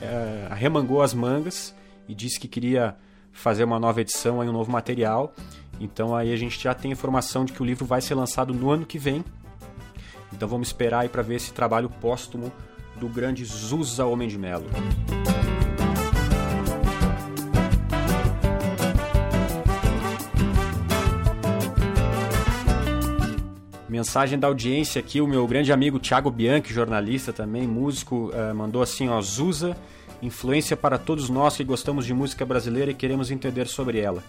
eh, 0.00 0.48
remangou 0.52 1.02
as 1.02 1.14
mangas 1.14 1.74
e 2.08 2.14
disse 2.14 2.40
que 2.40 2.48
queria 2.48 2.96
fazer 3.32 3.64
uma 3.64 3.78
nova 3.78 4.00
edição, 4.00 4.40
aí, 4.40 4.48
um 4.48 4.52
novo 4.52 4.70
material. 4.70 5.32
Então 5.80 6.14
aí 6.14 6.32
a 6.32 6.36
gente 6.36 6.60
já 6.60 6.74
tem 6.74 6.90
informação 6.90 7.44
de 7.44 7.52
que 7.52 7.62
o 7.62 7.64
livro 7.64 7.84
vai 7.84 8.00
ser 8.00 8.14
lançado 8.14 8.52
no 8.52 8.70
ano 8.70 8.84
que 8.84 8.98
vem. 8.98 9.24
Então 10.32 10.48
vamos 10.48 10.68
esperar 10.68 11.00
aí 11.00 11.08
para 11.08 11.22
ver 11.22 11.36
esse 11.36 11.52
trabalho 11.52 11.88
póstumo 11.88 12.52
do 12.96 13.08
grande 13.08 13.44
Zusa 13.44 14.04
Homem 14.04 14.28
de 14.28 14.36
Melo. 14.36 14.66
Mensagem 23.98 24.38
da 24.38 24.46
audiência 24.46 25.00
aqui, 25.00 25.20
o 25.20 25.26
meu 25.26 25.44
grande 25.44 25.72
amigo 25.72 25.98
Thiago 25.98 26.30
Bianchi, 26.30 26.72
jornalista 26.72 27.32
também, 27.32 27.66
músico, 27.66 28.30
uh, 28.30 28.54
mandou 28.54 28.80
assim, 28.80 29.08
ó, 29.08 29.20
Zusa, 29.20 29.76
influência 30.22 30.76
para 30.76 30.96
todos 30.96 31.28
nós 31.28 31.56
que 31.56 31.64
gostamos 31.64 32.06
de 32.06 32.14
música 32.14 32.46
brasileira 32.46 32.92
e 32.92 32.94
queremos 32.94 33.28
entender 33.32 33.66
sobre 33.66 33.98
ela. 33.98 34.22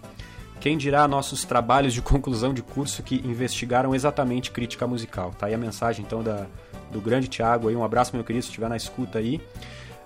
Quem 0.59 0.75
dirá 0.75 1.07
nossos 1.07 1.45
trabalhos 1.45 1.93
de 1.93 2.01
conclusão 2.01 2.51
de 2.51 2.63
curso 2.63 3.03
que 3.03 3.17
investigaram 3.17 3.93
exatamente 3.93 4.49
crítica 4.49 4.87
musical? 4.87 5.35
Tá 5.37 5.45
aí 5.45 5.53
a 5.53 5.57
mensagem 5.57 6.03
então 6.03 6.23
da, 6.23 6.47
do 6.91 6.99
grande 6.99 7.27
Thiago 7.27 7.69
aí, 7.69 7.75
um 7.75 7.83
abraço 7.83 8.15
meu 8.15 8.25
querido 8.25 8.41
se 8.41 8.49
estiver 8.49 8.69
na 8.69 8.75
escuta 8.75 9.19
aí. 9.19 9.39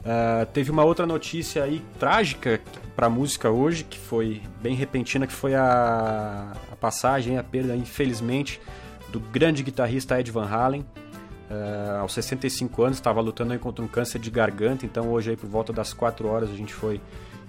Uh, 0.01 0.45
teve 0.47 0.71
uma 0.71 0.83
outra 0.83 1.05
notícia 1.05 1.63
aí 1.63 1.81
trágica 1.97 2.59
para 2.97 3.07
música 3.07 3.49
hoje, 3.49 3.85
que 3.85 3.97
foi 3.97 4.41
bem 4.61 4.75
repentina, 4.75 5.25
que 5.25 5.31
foi 5.31 5.55
a, 5.55 6.51
a 6.69 6.75
passagem, 6.75 7.37
a 7.37 7.43
perda, 7.43 7.73
infelizmente, 7.77 8.59
do 9.13 9.19
grande 9.19 9.61
guitarrista 9.61 10.19
Ed 10.19 10.29
Van 10.31 10.47
Halen. 10.47 10.81
Uh, 10.81 12.01
aos 12.01 12.13
65 12.13 12.83
anos, 12.83 12.97
estava 12.97 13.21
lutando 13.21 13.57
contra 13.59 13.85
um 13.85 13.87
câncer 13.87 14.17
de 14.17 14.31
garganta, 14.31 14.87
então 14.87 15.11
hoje 15.11 15.29
aí 15.29 15.37
por 15.37 15.47
volta 15.47 15.71
das 15.71 15.93
4 15.93 16.27
horas 16.27 16.49
a 16.49 16.55
gente 16.55 16.73
foi 16.73 16.99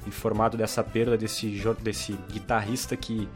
informado 0.07 0.59
dessa 0.59 0.85
perda 0.85 1.17
desse, 1.17 1.49
desse 1.81 2.13
guitarrista 2.31 2.95
que 2.97 3.27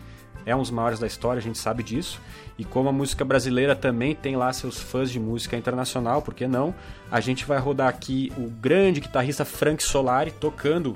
é 0.44 0.54
um 0.54 0.60
dos 0.60 0.70
maiores 0.70 0.98
da 0.98 1.06
história, 1.06 1.38
a 1.38 1.42
gente 1.42 1.58
sabe 1.58 1.82
disso. 1.82 2.20
E 2.58 2.64
como 2.64 2.88
a 2.88 2.92
música 2.92 3.24
brasileira 3.24 3.74
também 3.74 4.14
tem 4.14 4.36
lá 4.36 4.52
seus 4.52 4.78
fãs 4.78 5.10
de 5.10 5.18
música 5.18 5.56
internacional, 5.56 6.20
por 6.20 6.34
que 6.34 6.46
não? 6.46 6.74
A 7.10 7.20
gente 7.20 7.46
vai 7.46 7.58
rodar 7.58 7.88
aqui 7.88 8.32
o 8.36 8.48
grande 8.48 9.00
guitarrista 9.00 9.44
Frank 9.44 9.82
Solari 9.82 10.30
tocando 10.32 10.94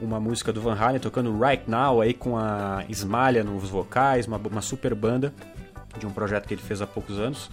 uma 0.00 0.18
música 0.18 0.52
do 0.52 0.60
Van 0.60 0.74
Halen, 0.74 1.00
tocando 1.00 1.38
Right 1.38 1.64
Now 1.68 2.00
aí 2.00 2.14
com 2.14 2.36
a 2.36 2.84
Esmalha 2.88 3.44
nos 3.44 3.68
vocais, 3.68 4.26
uma, 4.26 4.38
uma 4.38 4.62
super 4.62 4.94
banda 4.94 5.34
de 5.98 6.06
um 6.06 6.10
projeto 6.10 6.46
que 6.46 6.54
ele 6.54 6.62
fez 6.62 6.80
há 6.80 6.86
poucos 6.86 7.18
anos. 7.18 7.50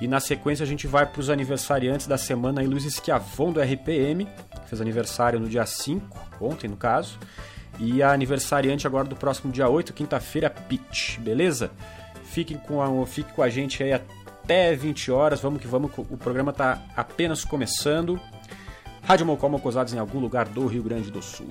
E 0.00 0.06
na 0.06 0.20
sequência 0.20 0.62
a 0.62 0.66
gente 0.66 0.86
vai 0.86 1.06
para 1.06 1.20
os 1.20 1.30
aniversariantes 1.30 2.06
da 2.06 2.16
semana 2.16 2.60
aí, 2.60 2.66
Luiz 2.66 2.84
Esquiavon 2.84 3.52
do 3.52 3.60
RPM, 3.60 4.26
que 4.26 4.68
fez 4.68 4.80
aniversário 4.80 5.40
no 5.40 5.48
dia 5.48 5.66
5, 5.66 6.28
ontem 6.40 6.68
no 6.68 6.76
caso. 6.76 7.18
E 7.78 8.02
a 8.02 8.12
aniversariante 8.12 8.86
agora 8.86 9.04
do 9.04 9.16
próximo 9.16 9.52
dia 9.52 9.68
8, 9.68 9.92
quinta-feira, 9.92 10.50
Pitch, 10.50 11.18
beleza? 11.18 11.70
Fiquem 12.24 12.56
com, 12.56 12.82
a, 12.82 13.06
fiquem 13.06 13.34
com 13.34 13.42
a 13.42 13.48
gente 13.48 13.82
aí 13.82 13.92
até 13.92 14.74
20 14.74 15.10
horas, 15.10 15.40
vamos 15.40 15.60
que 15.60 15.66
vamos, 15.66 15.90
o 15.96 16.16
programa 16.16 16.50
está 16.50 16.82
apenas 16.96 17.44
começando. 17.44 18.20
Rádio 19.02 19.26
Mocó 19.26 19.48
Mocosados 19.48 19.94
em 19.94 19.98
algum 19.98 20.18
lugar 20.18 20.48
do 20.48 20.66
Rio 20.66 20.82
Grande 20.82 21.10
do 21.10 21.22
Sul. 21.22 21.48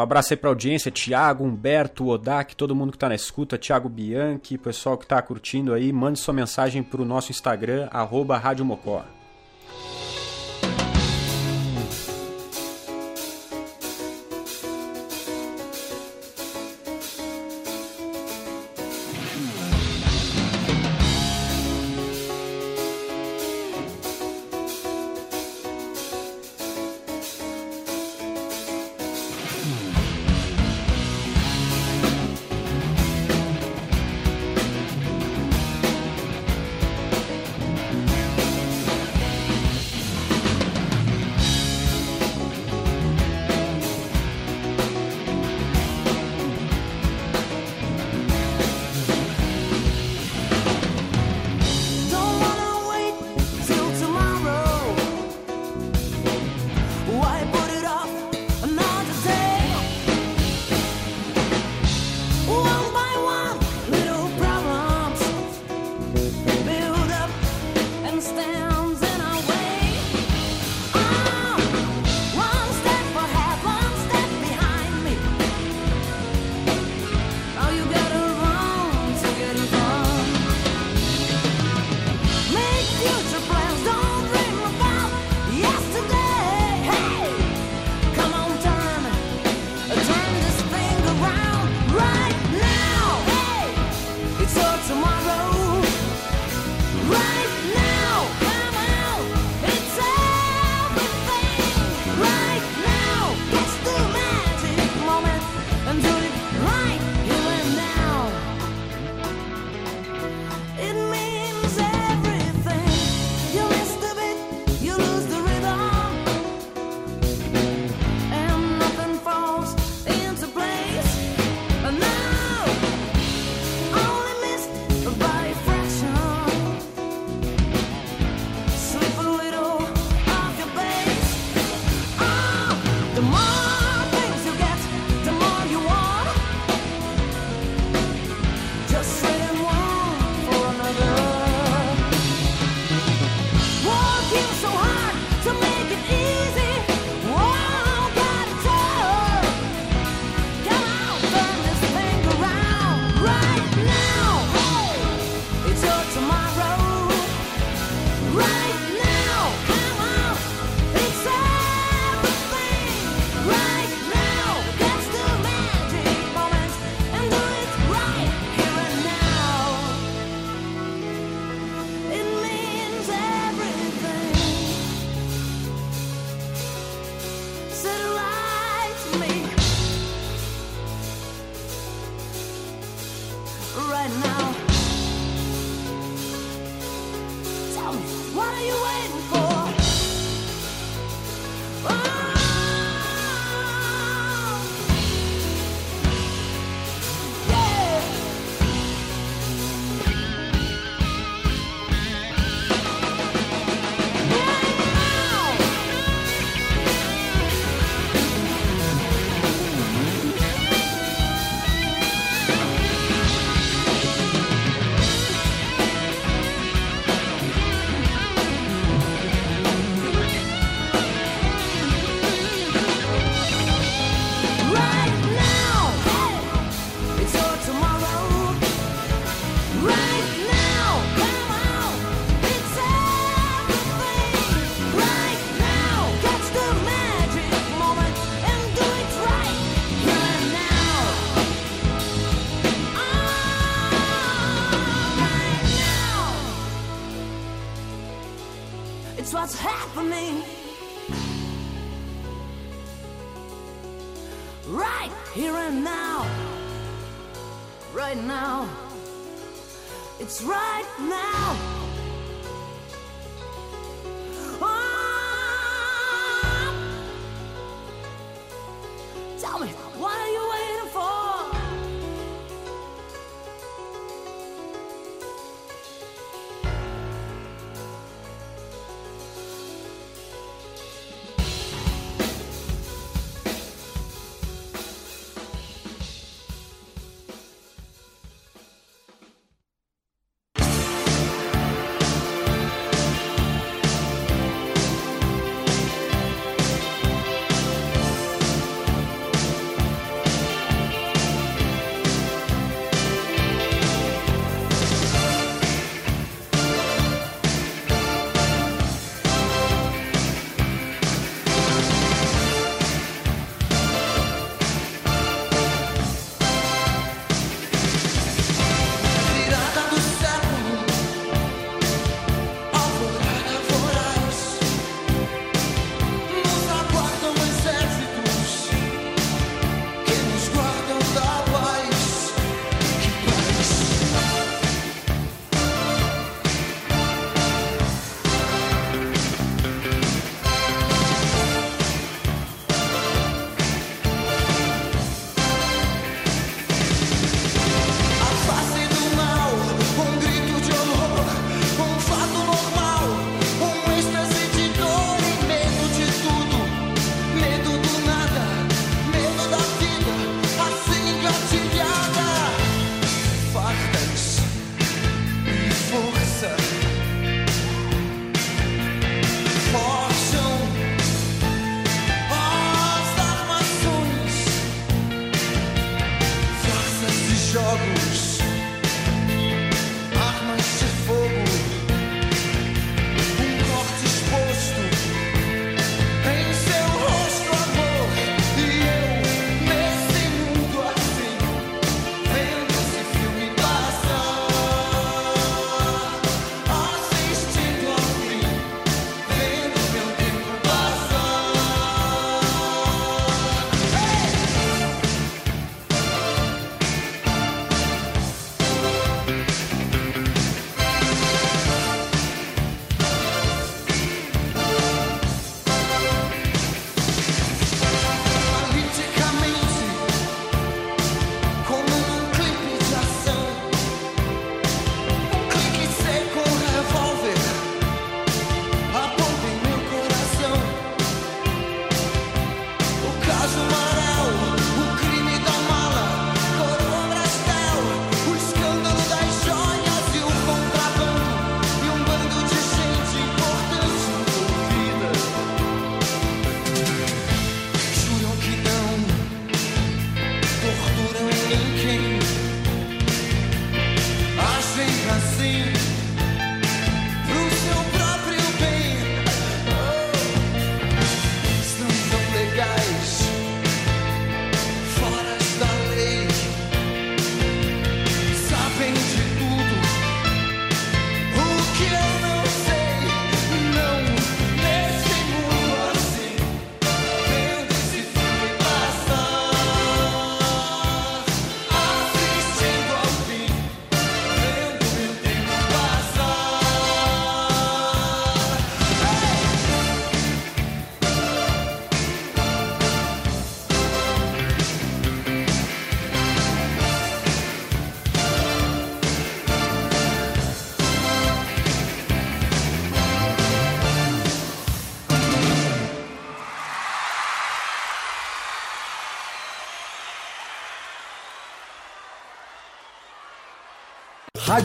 Um 0.00 0.02
abraço 0.02 0.32
aí 0.32 0.36
pra 0.38 0.48
audiência, 0.48 0.90
Thiago, 0.90 1.44
Humberto, 1.44 2.08
Odak, 2.08 2.56
todo 2.56 2.74
mundo 2.74 2.90
que 2.90 2.96
tá 2.96 3.06
na 3.06 3.14
escuta, 3.14 3.58
Thiago 3.58 3.86
Bianchi, 3.86 4.56
pessoal 4.56 4.96
que 4.96 5.06
tá 5.06 5.20
curtindo 5.20 5.74
aí, 5.74 5.92
mande 5.92 6.18
sua 6.18 6.32
mensagem 6.32 6.82
pro 6.82 7.04
nosso 7.04 7.30
Instagram, 7.30 7.86
arroba 7.92 8.38
Rádio 8.38 8.64
Mocó. 8.64 9.04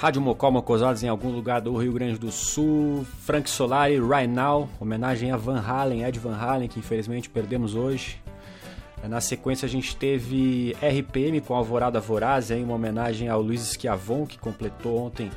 Rádio 0.00 0.22
Mocó 0.22 0.50
Mocosados 0.50 1.02
em 1.02 1.08
algum 1.08 1.28
lugar 1.28 1.60
do 1.60 1.76
Rio 1.76 1.92
Grande 1.92 2.18
do 2.18 2.32
Sul. 2.32 3.06
Frank 3.20 3.50
Solari, 3.50 4.00
Right 4.00 4.26
Now, 4.26 4.66
homenagem 4.80 5.30
a 5.30 5.36
Van 5.36 5.60
Halen, 5.60 6.04
Ed 6.04 6.18
Van 6.18 6.34
Halen, 6.34 6.68
que 6.68 6.78
infelizmente 6.78 7.28
perdemos 7.28 7.74
hoje. 7.74 8.18
Na 9.06 9.20
sequência 9.20 9.66
a 9.66 9.68
gente 9.68 9.94
teve 9.94 10.74
RPM 10.80 11.42
com 11.42 11.54
Alvorada 11.54 12.00
Voraz, 12.00 12.50
aí, 12.50 12.64
uma 12.64 12.76
homenagem 12.76 13.28
ao 13.28 13.42
Luiz 13.42 13.60
Schiavon, 13.74 14.24
que 14.24 14.38
completou 14.38 15.04
ontem, 15.04 15.30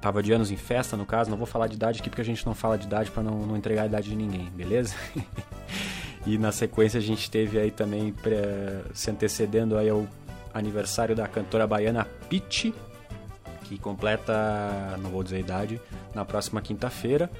tava 0.00 0.22
de 0.22 0.32
anos 0.32 0.50
em 0.50 0.56
festa 0.56 0.96
no 0.96 1.04
caso, 1.04 1.28
não 1.28 1.36
vou 1.36 1.46
falar 1.46 1.66
de 1.66 1.74
idade 1.74 2.00
aqui 2.00 2.08
porque 2.08 2.22
a 2.22 2.24
gente 2.24 2.46
não 2.46 2.54
fala 2.54 2.78
de 2.78 2.86
idade 2.86 3.10
para 3.10 3.22
não, 3.22 3.40
não 3.40 3.54
entregar 3.54 3.82
a 3.82 3.86
idade 3.86 4.08
de 4.08 4.16
ninguém, 4.16 4.48
beleza? 4.56 4.94
e 6.26 6.38
na 6.38 6.52
sequência 6.52 6.96
a 6.96 7.02
gente 7.02 7.30
teve 7.30 7.58
aí 7.58 7.70
também, 7.70 8.14
se 8.94 9.10
antecedendo 9.10 9.76
aí 9.76 9.90
ao 9.90 10.06
aniversário 10.54 11.14
da 11.14 11.28
cantora 11.28 11.66
baiana 11.66 12.06
Pitty, 12.30 12.72
que 13.64 13.78
completa, 13.78 14.96
não 15.02 15.10
vou 15.10 15.22
dizer 15.22 15.36
a 15.36 15.40
idade, 15.40 15.80
na 16.14 16.24
próxima 16.24 16.60
quinta-feira. 16.60 17.30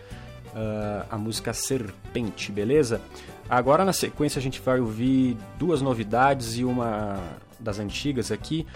Uh, 0.54 1.06
a 1.10 1.18
música 1.18 1.52
Serpente, 1.52 2.50
beleza? 2.52 3.00
Agora 3.48 3.84
na 3.84 3.92
sequência 3.92 4.38
a 4.38 4.42
gente 4.42 4.60
vai 4.60 4.80
ouvir 4.80 5.36
duas 5.58 5.82
novidades 5.82 6.56
e 6.56 6.64
uma 6.64 7.18
das 7.58 7.78
antigas 7.78 8.30
aqui. 8.30 8.66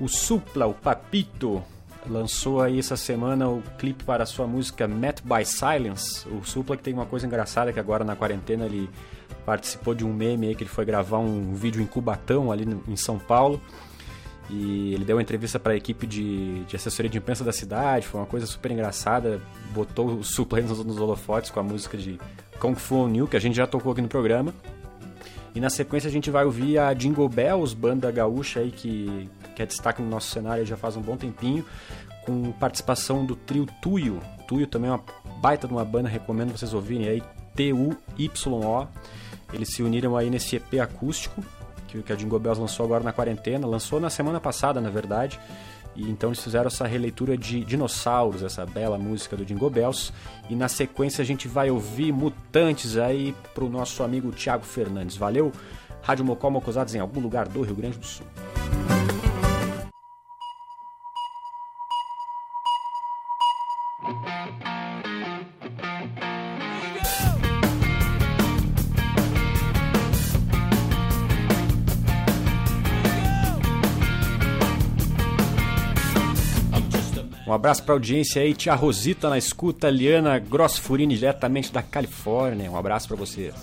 O 0.00 0.08
Supla, 0.08 0.66
o 0.66 0.74
Papito, 0.74 1.62
lançou 2.08 2.60
aí 2.60 2.78
essa 2.78 2.96
semana 2.96 3.48
o 3.48 3.62
clipe 3.78 4.04
para 4.04 4.24
a 4.24 4.26
sua 4.26 4.46
música 4.46 4.88
Met 4.88 5.22
by 5.22 5.44
Silence. 5.44 6.26
O 6.28 6.44
Supla 6.44 6.76
que 6.76 6.82
tem 6.82 6.92
uma 6.92 7.06
coisa 7.06 7.26
engraçada 7.26 7.72
que 7.72 7.80
agora 7.80 8.04
na 8.04 8.16
quarentena 8.16 8.66
ele 8.66 8.90
participou 9.46 9.94
de 9.94 10.04
um 10.04 10.12
meme 10.12 10.48
aí 10.48 10.54
que 10.54 10.62
ele 10.64 10.70
foi 10.70 10.84
gravar 10.84 11.18
um 11.18 11.54
vídeo 11.54 11.80
em 11.80 11.86
Cubatão 11.86 12.50
ali 12.50 12.66
em 12.86 12.96
São 12.96 13.18
Paulo 13.18 13.60
e 14.50 14.94
ele 14.94 15.04
deu 15.04 15.16
uma 15.16 15.22
entrevista 15.22 15.58
para 15.58 15.74
a 15.74 15.76
equipe 15.76 16.06
de, 16.06 16.64
de 16.64 16.74
assessoria 16.74 17.10
de 17.10 17.18
imprensa 17.18 17.44
da 17.44 17.52
cidade, 17.52 18.06
foi 18.06 18.20
uma 18.20 18.26
coisa 18.26 18.46
super 18.46 18.70
engraçada. 18.70 19.40
Botou 19.72 20.18
o 20.18 20.24
Supla 20.24 20.60
nos, 20.62 20.84
nos 20.84 20.98
holofotes 20.98 21.50
com 21.50 21.60
a 21.60 21.62
música 21.62 21.98
de 21.98 22.18
Kung 22.58 22.74
Fu 22.74 23.06
New, 23.06 23.28
que 23.28 23.36
a 23.36 23.40
gente 23.40 23.56
já 23.56 23.66
tocou 23.66 23.92
aqui 23.92 24.00
no 24.00 24.08
programa. 24.08 24.54
E 25.54 25.60
na 25.60 25.68
sequência 25.68 26.08
a 26.08 26.10
gente 26.10 26.30
vai 26.30 26.44
ouvir 26.44 26.78
a 26.78 26.94
Jingle 26.94 27.28
Bells, 27.28 27.74
banda 27.74 28.10
gaúcha 28.10 28.60
aí 28.60 28.70
que, 28.70 29.28
que 29.54 29.62
é 29.62 29.66
destaque 29.66 30.00
no 30.00 30.08
nosso 30.08 30.30
cenário 30.30 30.64
já 30.64 30.76
faz 30.76 30.96
um 30.96 31.02
bom 31.02 31.16
tempinho, 31.16 31.64
com 32.24 32.52
participação 32.52 33.26
do 33.26 33.36
trio 33.36 33.66
Tuyo. 33.82 34.20
Tuyo 34.46 34.66
também 34.66 34.90
é 34.90 34.94
uma 34.94 35.04
baita 35.40 35.66
de 35.66 35.74
uma 35.74 35.84
banda, 35.84 36.08
recomendo 36.08 36.56
vocês 36.56 36.72
ouvirem 36.72 37.08
aí, 37.08 37.22
T-U-Y-O. 37.54 38.86
Eles 39.52 39.74
se 39.74 39.82
uniram 39.82 40.16
aí 40.16 40.30
nesse 40.30 40.56
EP 40.56 40.74
acústico 40.80 41.42
que, 41.88 42.12
a 42.12 42.16
Jingle 42.16 42.38
Bells 42.38 42.60
lançou 42.60 42.84
agora 42.84 43.02
na 43.02 43.12
quarentena, 43.12 43.66
lançou 43.66 43.98
na 43.98 44.10
semana 44.10 44.40
passada, 44.40 44.80
na 44.80 44.90
verdade. 44.90 45.40
E 45.96 46.08
então 46.08 46.28
eles 46.30 46.42
fizeram 46.42 46.68
essa 46.68 46.86
releitura 46.86 47.36
de 47.36 47.64
Dinossauros, 47.64 48.42
essa 48.42 48.64
bela 48.64 48.96
música 48.96 49.36
do 49.36 49.44
Jingle 49.44 49.70
Bells. 49.70 50.12
E 50.48 50.54
na 50.54 50.68
sequência 50.68 51.22
a 51.22 51.24
gente 51.24 51.48
vai 51.48 51.70
ouvir 51.70 52.12
Mutantes 52.12 52.96
aí 52.96 53.34
pro 53.54 53.68
nosso 53.68 54.02
amigo 54.02 54.30
Thiago 54.30 54.64
Fernandes. 54.64 55.16
Valeu? 55.16 55.50
Rádio 56.02 56.24
Mocó 56.24 56.48
Mocosados 56.50 56.94
em 56.94 57.00
algum 57.00 57.20
lugar 57.20 57.48
do 57.48 57.62
Rio 57.62 57.74
Grande 57.74 57.98
do 57.98 58.06
Sul. 58.06 58.26
Um 77.48 77.52
abraço 77.54 77.82
para 77.82 77.94
a 77.94 77.96
audiência 77.96 78.42
aí, 78.42 78.52
tia 78.52 78.74
Rosita 78.74 79.30
na 79.30 79.38
escuta, 79.38 79.88
Liana 79.88 80.38
Grossfurini 80.38 81.16
diretamente 81.16 81.72
da 81.72 81.82
Califórnia. 81.82 82.70
Um 82.70 82.76
abraço 82.76 83.08
para 83.08 83.16
vocês. 83.16 83.54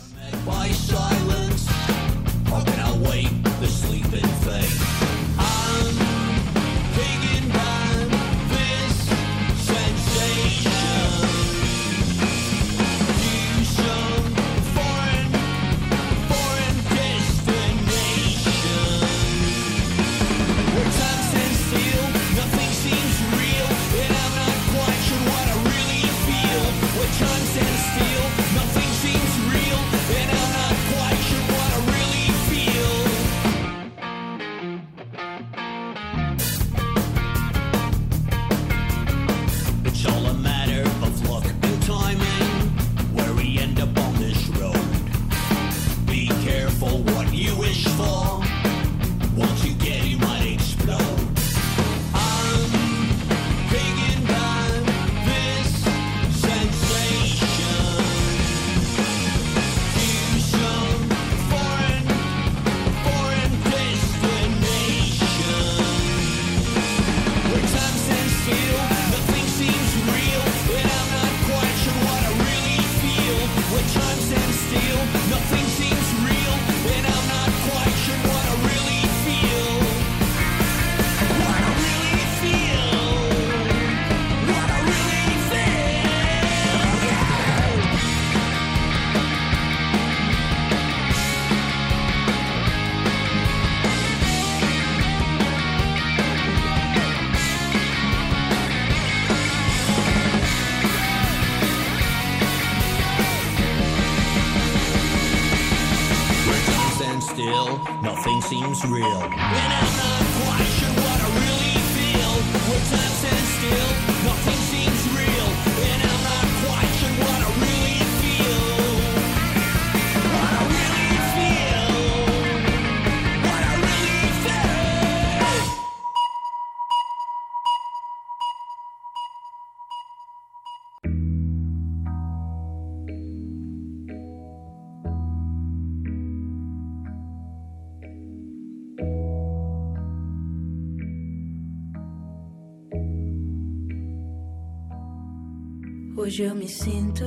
Hoje 146.25 146.41
eu 146.41 146.55
me 146.55 146.67
sinto 146.67 147.23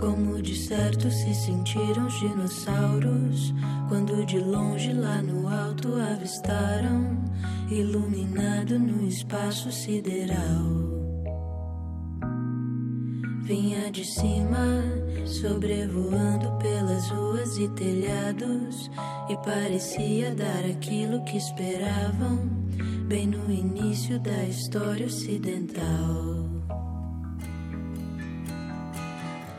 como 0.00 0.40
de 0.40 0.56
certo 0.56 1.10
se 1.10 1.34
sentiram 1.34 2.06
os 2.06 2.18
dinossauros 2.20 3.52
quando 3.86 4.24
de 4.24 4.38
longe 4.38 4.94
lá 4.94 5.20
no 5.20 5.46
alto 5.46 5.94
avistaram 5.94 7.22
iluminado 7.70 8.78
no 8.78 9.06
espaço 9.06 9.70
sideral. 9.70 10.64
Vinha 13.42 13.90
de 13.90 14.06
cima, 14.06 14.82
sobrevoando 15.26 16.50
pelas 16.62 17.06
ruas 17.10 17.58
e 17.58 17.68
telhados 17.74 18.90
e 19.28 19.36
parecia 19.44 20.34
dar 20.34 20.64
aquilo 20.64 21.22
que 21.24 21.36
esperavam 21.36 22.38
bem 23.06 23.26
no 23.26 23.52
início 23.52 24.18
da 24.18 24.44
história 24.44 25.04
ocidental. 25.04 26.43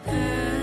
Yeah. 0.07 0.54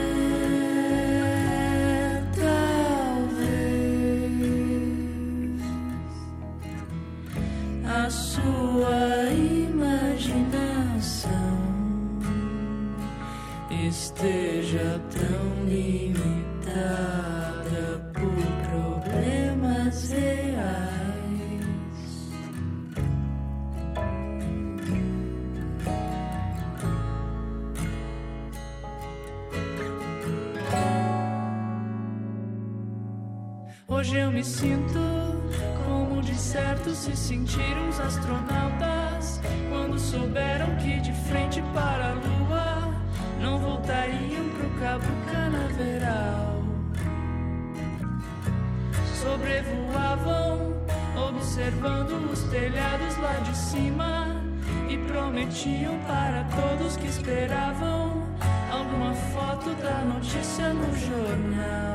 prometiam 55.43 55.99
para 56.07 56.45
todos 56.45 56.97
que 56.97 57.07
esperavam 57.07 58.23
alguma 58.71 59.13
foto 59.13 59.75
da 59.83 60.05
notícia 60.05 60.73
no 60.73 60.95
jornal. 60.97 61.92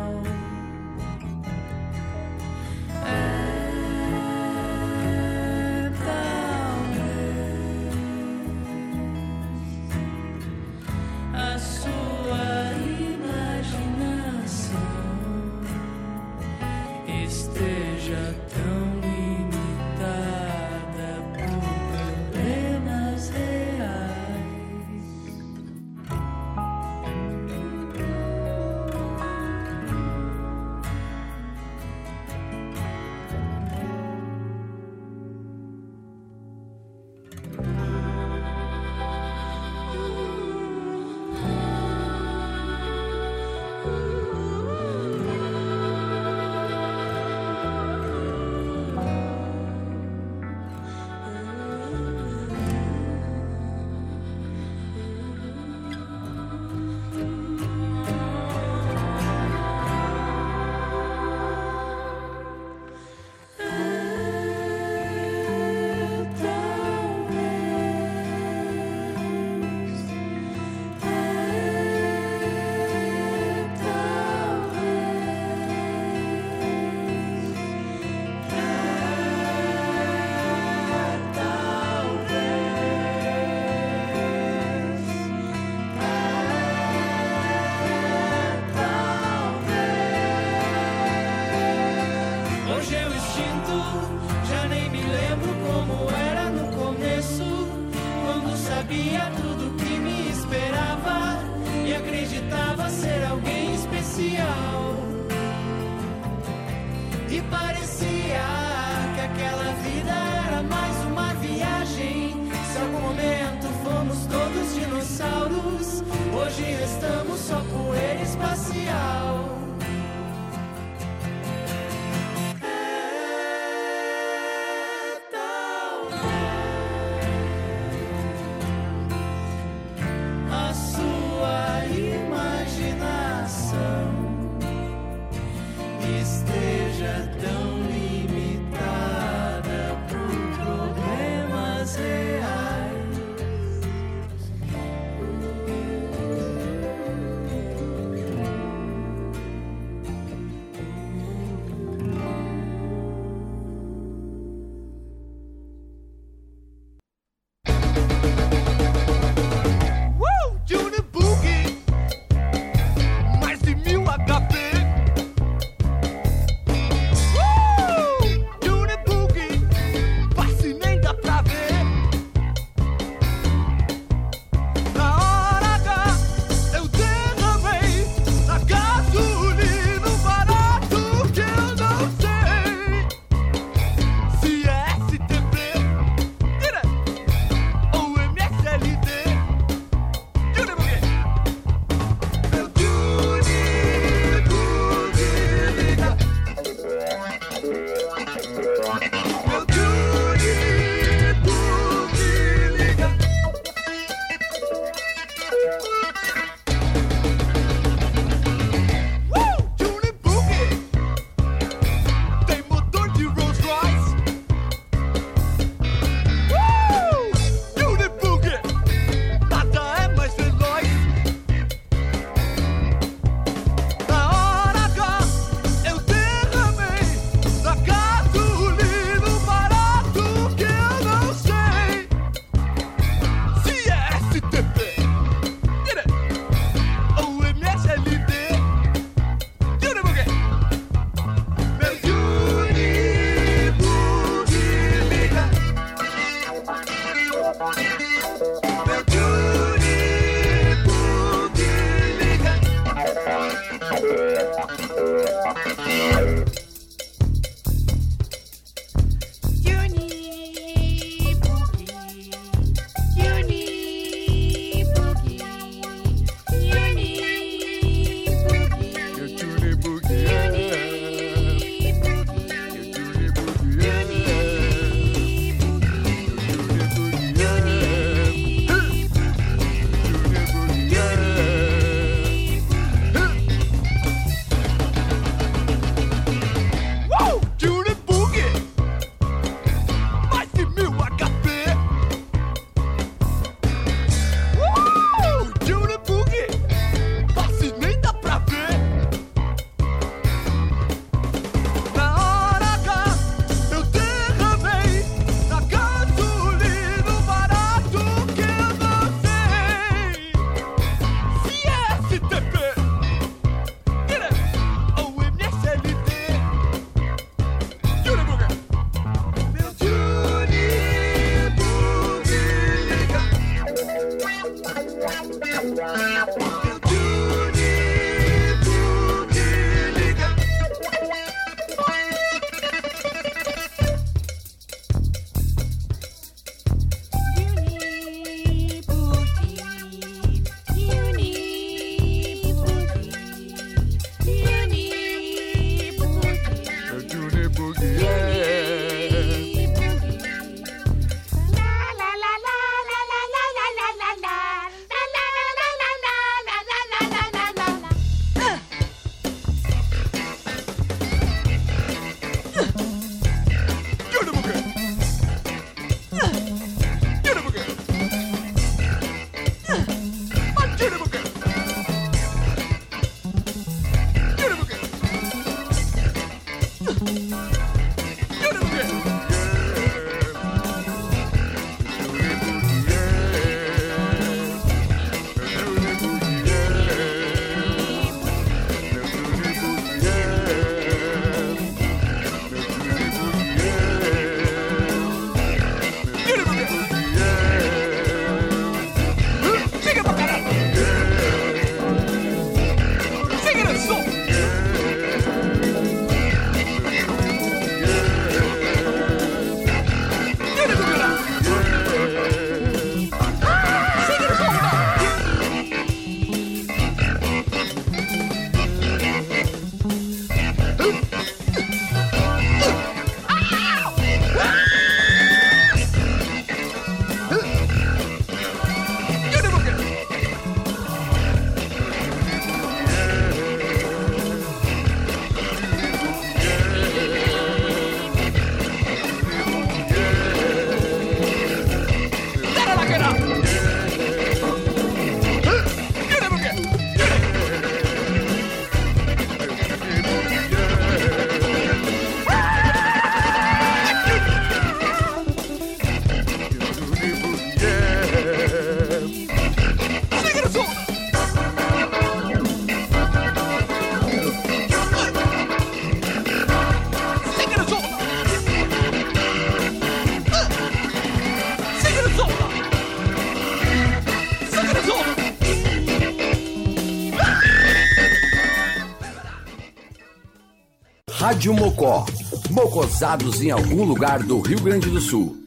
Rádio 481.37 481.53
Mocó. 481.53 482.03
Mocosados 482.49 483.43
em 483.43 483.51
algum 483.51 483.83
lugar 483.83 484.23
do 484.23 484.41
Rio 484.41 484.59
Grande 484.59 484.89
do 484.89 484.99
Sul. 484.99 485.37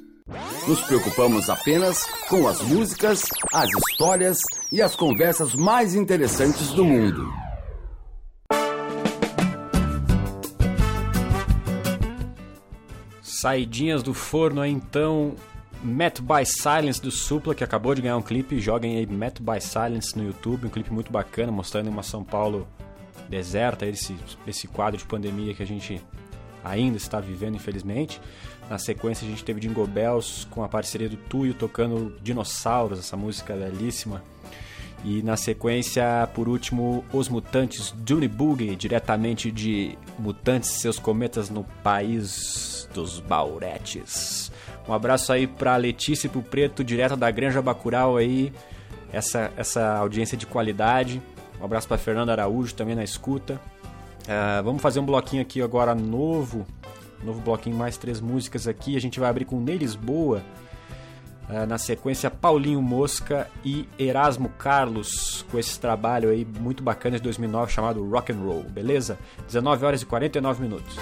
Nos 0.69 0.81
preocupamos 0.83 1.51
apenas 1.51 2.07
com 2.29 2.47
as 2.47 2.63
músicas, 2.63 3.25
as 3.53 3.69
histórias 3.69 4.39
e 4.71 4.81
as 4.81 4.95
conversas 4.95 5.53
mais 5.57 5.97
interessantes 5.97 6.69
do 6.69 6.85
mundo. 6.85 7.29
Saidinhas 13.21 14.01
do 14.05 14.15
forno 14.15 14.61
aí 14.61 14.71
então. 14.71 15.35
Met 15.83 16.23
by 16.23 16.47
Silence 16.47 17.03
do 17.03 17.11
Supla, 17.11 17.53
que 17.53 17.65
acabou 17.65 17.97
de 17.97 18.03
ganhar 18.03 18.17
um 18.17 18.23
clipe. 18.23 18.61
Joguem 18.61 18.97
aí 18.97 19.07
Met 19.07 19.43
by 19.43 19.61
Silence 19.61 20.17
no 20.17 20.25
YouTube. 20.25 20.69
Um 20.69 20.71
clipe 20.71 20.93
muito 20.93 21.11
bacana, 21.11 21.51
mostrando 21.51 21.91
uma 21.91 22.05
São 22.05 22.23
Paulo 22.23 22.69
deserta, 23.29 23.87
esse, 23.87 24.17
esse 24.47 24.67
quadro 24.67 24.99
de 24.99 25.05
pandemia 25.05 25.55
que 25.55 25.63
a 25.63 25.67
gente 25.67 26.01
ainda 26.65 26.97
está 26.97 27.21
vivendo, 27.21 27.57
infelizmente. 27.57 28.21
Na 28.69 28.79
sequência, 28.79 29.27
a 29.27 29.31
gente 29.31 29.43
teve 29.43 29.61
Jingle 29.61 29.87
Bells 29.87 30.47
com 30.47 30.63
a 30.63 30.69
parceria 30.69 31.09
do 31.09 31.17
Tuyo 31.17 31.55
tocando 31.55 32.17
Dinossauros, 32.23 32.99
essa 32.99 33.17
música 33.17 33.55
belíssima. 33.55 34.23
E 35.03 35.23
na 35.23 35.37
sequência, 35.37 36.29
por 36.35 36.49
último, 36.49 37.05
Os 37.13 37.29
Mutantes 37.29 37.95
Boogie, 38.31 38.77
diretamente 38.77 39.51
de 39.51 39.97
Mutantes 40.19 40.71
seus 40.71 40.99
cometas 40.99 41.49
no 41.49 41.65
país 41.83 42.89
dos 42.93 43.19
Bauretes. 43.19 44.53
Um 44.87 44.93
abraço 44.93 45.33
aí 45.33 45.47
pra 45.47 45.77
Letícia 45.77 46.27
e 46.27 46.31
pro 46.31 46.43
Preto, 46.43 46.85
direto 46.85 47.17
da 47.17 47.31
Granja 47.31 47.63
Bacural 47.63 48.17
aí, 48.17 48.53
essa, 49.13 49.51
essa 49.57 49.97
audiência 49.97 50.37
de 50.37 50.47
qualidade. 50.47 51.21
Um 51.61 51.65
abraço 51.65 51.87
para 51.87 51.99
Fernanda 51.99 52.33
Araújo 52.33 52.75
também 52.75 52.95
na 52.95 53.05
escuta. 53.05 53.61
Uh, 54.23 54.63
vamos 54.65 54.81
fazer 54.81 55.01
um 55.01 55.05
bloquinho 55.05 55.43
aqui 55.43 55.61
agora 55.61 55.95
novo. 55.95 56.67
Novo 57.23 57.41
bloquinho, 57.41 57.77
mais 57.77 57.99
três 57.99 58.21
músicas 58.21 58.67
aqui. 58.67 58.97
A 58.97 59.01
gente 59.01 59.21
vai 59.21 59.29
abrir 59.29 59.45
com 59.45 59.61
Ney 59.61 59.77
Lisboa. 59.77 60.43
Uh, 61.49 61.67
na 61.67 61.79
sequência, 61.79 62.31
Paulinho 62.31 62.81
Mosca 62.81 63.49
e 63.65 63.87
Erasmo 63.99 64.49
Carlos, 64.51 65.45
com 65.51 65.59
esse 65.59 65.79
trabalho 65.79 66.31
aí 66.31 66.47
muito 66.61 66.83
bacana 66.83 67.17
de 67.17 67.23
2009 67.25 67.73
chamado 67.73 68.09
Rock 68.09 68.33
and 68.33 68.37
Roll, 68.37 68.63
beleza? 68.63 69.19
19 69.47 69.85
horas 69.85 70.03
e 70.03 70.07
49 70.07 70.63
minutos. 70.63 70.97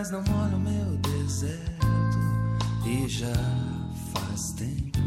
Mas 0.00 0.10
não 0.10 0.22
molha 0.22 0.56
o 0.56 0.60
meu 0.60 0.96
deserto. 0.96 1.86
E 2.86 3.06
já 3.06 3.34
faz 4.14 4.52
tempo 4.52 4.98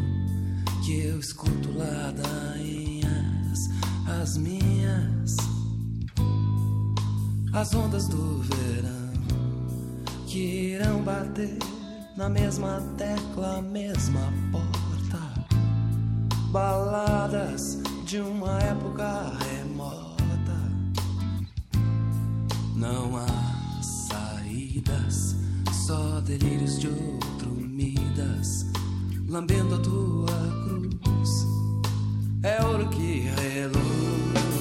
que 0.85 1.05
eu 1.05 1.19
escuto 1.19 1.75
ladainhas, 1.75 3.71
as 4.21 4.37
minhas, 4.37 5.35
as 7.53 7.73
ondas 7.73 8.07
do 8.07 8.43
verão 8.43 9.13
que 10.27 10.75
irão 10.75 11.01
bater 11.01 11.57
na 12.15 12.29
mesma 12.29 12.79
tecla, 12.95 13.63
mesma 13.63 14.31
porta. 14.51 15.19
Baladas 16.51 17.79
de 18.05 18.19
uma 18.19 18.59
época 18.59 19.31
remota. 19.39 20.53
Não 22.75 23.17
há 23.17 23.62
só 25.71 26.21
delírios 26.21 26.79
de 26.79 26.87
outro 26.87 27.49
Midas, 27.49 28.65
lambendo 29.27 29.75
a 29.75 29.79
tua 29.79 30.27
cruz. 30.63 31.47
É 32.43 32.63
ouro 32.63 32.87
que 32.89 33.21
reluz. 33.21 34.52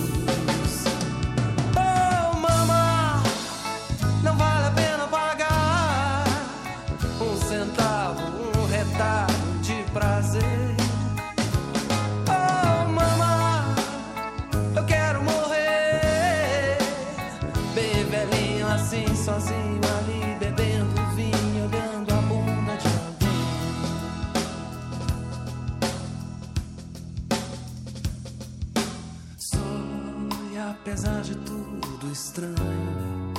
Apesar 30.92 31.22
de 31.22 31.34
tudo 31.36 32.12
estranho. 32.12 33.32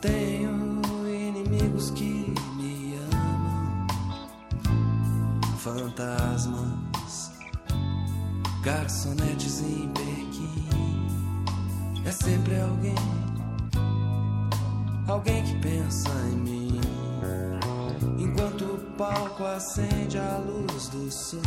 Tenho 0.00 0.80
inimigos 1.08 1.90
que 1.90 2.32
me 2.56 2.96
amam, 3.12 3.86
fantasmas, 5.58 7.32
garçonetes 8.62 9.60
em 9.62 9.88
Pequim. 9.88 10.68
É 12.06 12.12
sempre 12.12 12.60
alguém, 12.60 12.94
alguém 15.08 15.42
que 15.42 15.58
pensa 15.58 16.10
em 16.30 16.36
mim. 16.36 16.80
Enquanto 18.18 18.64
o 18.64 18.78
palco 18.96 19.44
acende 19.44 20.16
a 20.16 20.38
luz 20.38 20.88
do 20.90 21.10
sol. 21.10 21.42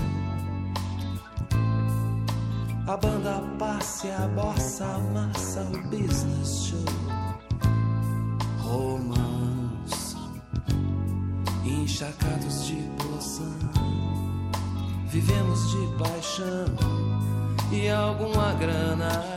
A 2.88 2.96
banda 2.96 3.44
passe, 3.60 4.10
a 4.10 4.30
bossa 4.30 4.86
amassa 4.86 5.62
o 5.62 5.90
business 5.90 6.68
show. 6.68 6.86
Romance, 8.60 10.16
encharcados 11.66 12.66
de 12.66 12.76
poção. 12.98 13.54
Vivemos 15.10 15.70
de 15.70 15.98
paixão 15.98 16.66
e 17.74 17.90
alguma 17.90 18.54
grana. 18.54 19.37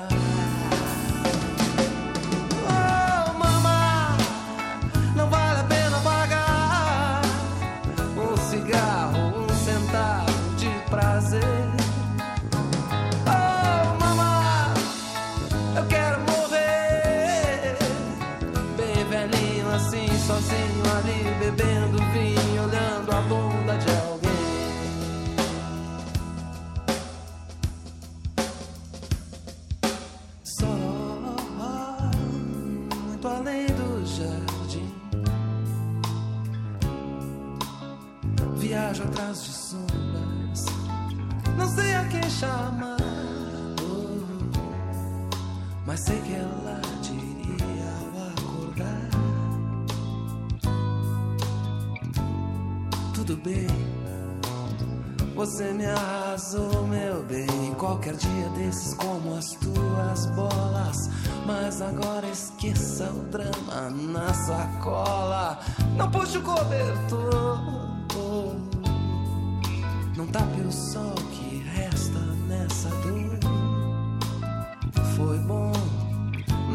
Foi 75.20 75.38
bom, 75.40 75.70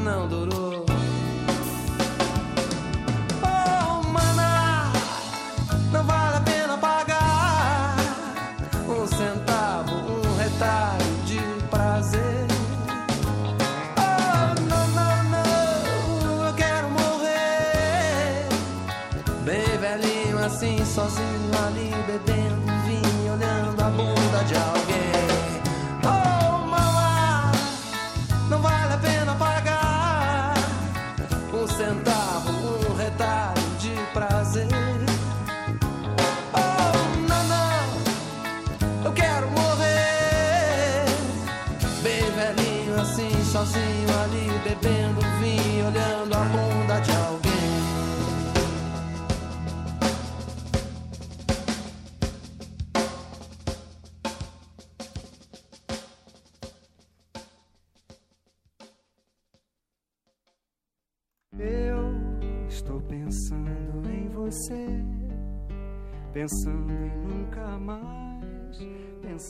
não 0.04 0.28
durou. 0.28 0.65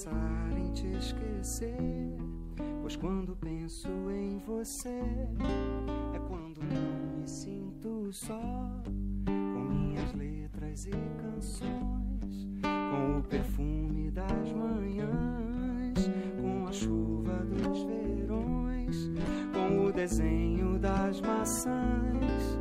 Pensar 0.06 0.58
em 0.58 0.72
te 0.72 0.88
esquecer. 0.98 2.18
Pois 2.82 2.96
quando 2.96 3.36
penso 3.36 3.90
em 4.12 4.38
você, 4.46 4.90
é 6.14 6.20
quando 6.28 6.62
não 6.62 7.20
me 7.20 7.28
sinto 7.28 8.12
só, 8.12 8.84
com 9.26 9.74
minhas 9.74 10.14
letras 10.14 10.86
e 10.86 10.92
canções, 10.92 12.48
com 12.62 13.20
o 13.20 13.24
perfume 13.24 14.12
das 14.12 14.54
manhãs, 14.54 16.10
com 16.40 16.68
a 16.68 16.72
chuva 16.72 17.44
dos 17.46 17.84
verões, 17.84 19.10
com 19.54 19.86
o 19.86 19.92
desenho 19.92 20.78
das 20.78 21.20
maçãs. 21.22 22.60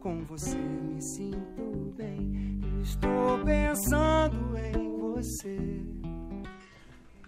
Com 0.00 0.22
você 0.24 0.56
me 0.56 1.02
sinto 1.02 1.92
bem, 1.96 2.60
estou 2.80 3.44
pensando 3.44 4.56
em 4.56 4.98
você. 4.98 5.95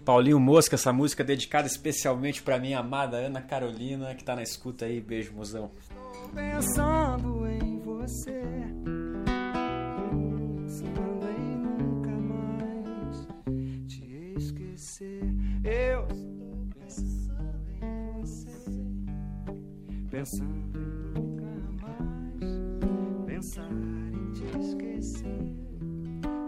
Paulinho 0.08 0.40
Mosca, 0.40 0.74
essa 0.74 0.90
música 0.90 1.22
dedicada 1.22 1.66
especialmente 1.66 2.42
pra 2.42 2.58
minha 2.58 2.78
amada 2.78 3.18
Ana 3.18 3.42
Carolina, 3.42 4.14
que 4.14 4.24
tá 4.24 4.34
na 4.34 4.42
escuta 4.42 4.86
aí. 4.86 5.02
Beijo, 5.02 5.34
mozão. 5.34 5.70
Estou 5.84 6.30
pensando 6.30 7.46
em 7.46 7.78
você. 7.80 8.40
Pensando 10.64 11.28
em 11.28 11.56
nunca 11.58 12.10
mais 12.10 13.28
te 13.86 14.32
esquecer. 14.38 15.20
Eu 15.62 16.06
estou 16.06 16.66
pensando 16.80 17.68
em 17.82 18.22
você. 18.22 18.48
Pensando 20.10 20.78
em 20.78 21.20
nunca 21.20 21.44
mais 21.82 23.26
pensar 23.26 23.70
em 23.70 24.32
te 24.32 24.58
esquecer. 24.58 25.52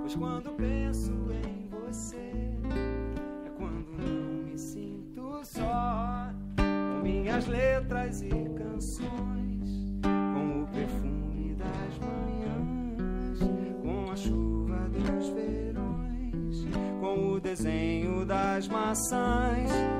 Pois 0.00 0.14
quando 0.14 0.50
penso 0.52 1.12
em 1.44 1.68
você, 1.68 2.32
Minhas 7.40 7.46
letras 7.46 8.22
e 8.22 8.28
canções, 8.28 9.70
com 10.02 10.62
o 10.62 10.66
perfume 10.66 11.54
das 11.54 11.98
manhãs, 11.98 13.38
com 13.82 14.10
a 14.10 14.16
chuva 14.16 14.88
dos 14.90 15.28
verões, 15.30 16.66
com 17.00 17.32
o 17.32 17.40
desenho 17.40 18.26
das 18.26 18.68
maçãs. 18.68 19.99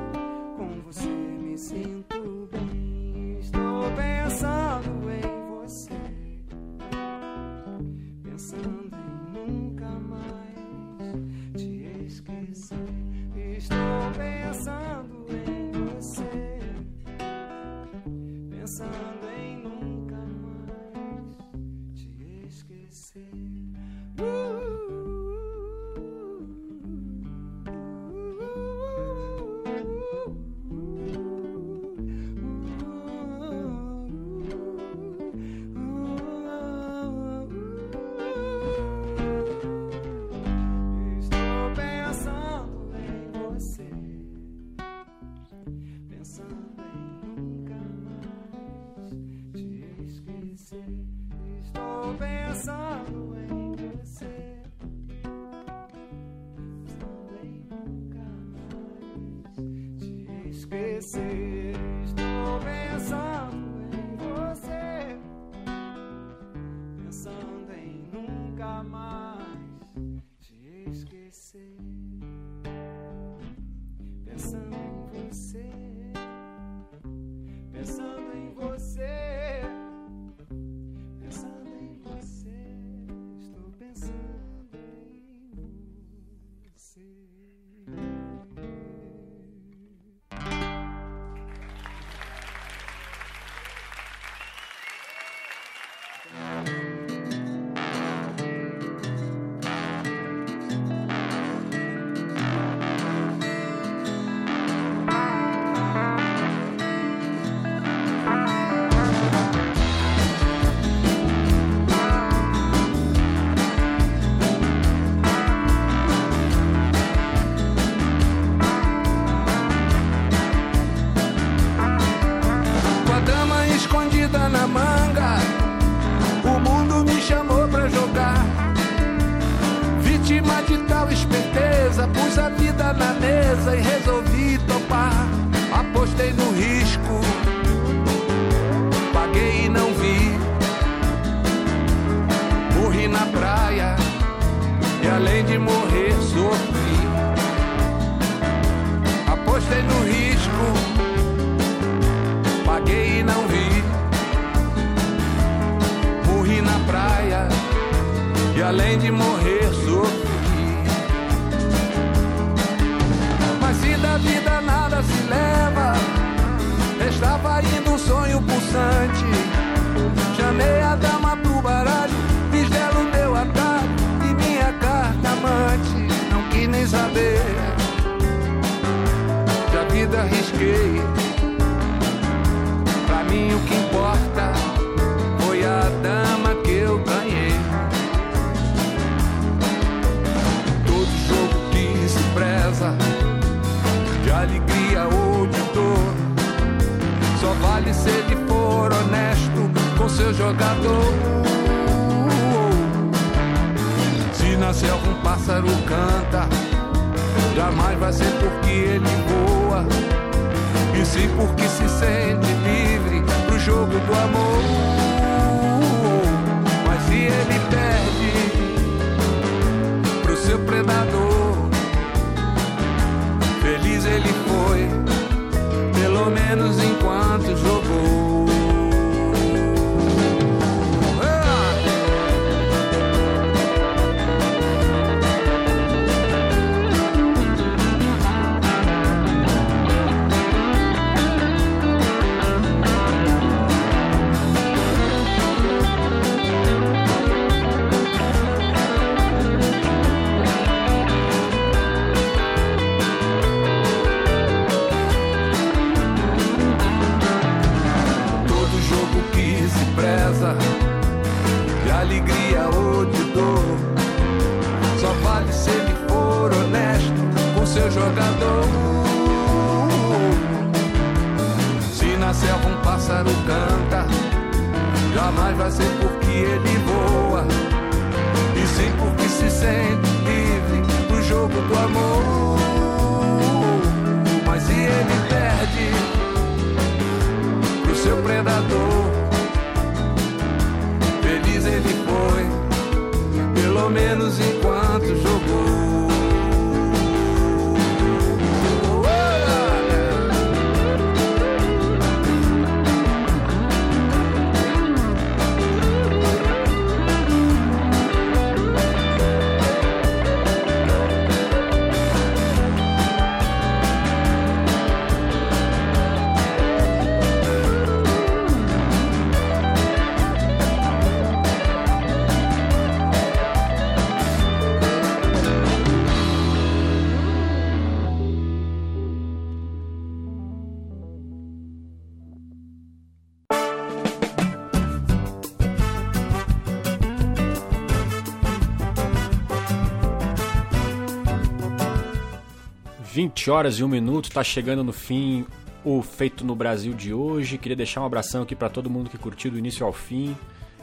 7 343.40 343.50
horas 343.50 343.78
e 343.78 343.84
1 343.84 343.88
minuto, 343.88 344.28
está 344.28 344.44
chegando 344.44 344.84
no 344.84 344.92
fim 344.92 345.46
o 345.82 346.02
Feito 346.02 346.44
no 346.44 346.54
Brasil 346.54 346.92
de 346.92 347.14
hoje. 347.14 347.56
Queria 347.56 347.74
deixar 347.74 348.02
um 348.02 348.04
abração 348.04 348.42
aqui 348.42 348.54
para 348.54 348.68
todo 348.68 348.90
mundo 348.90 349.08
que 349.08 349.16
curtiu 349.16 349.50
do 349.50 349.58
início 349.58 349.86
ao 349.86 349.94
fim. 349.94 350.36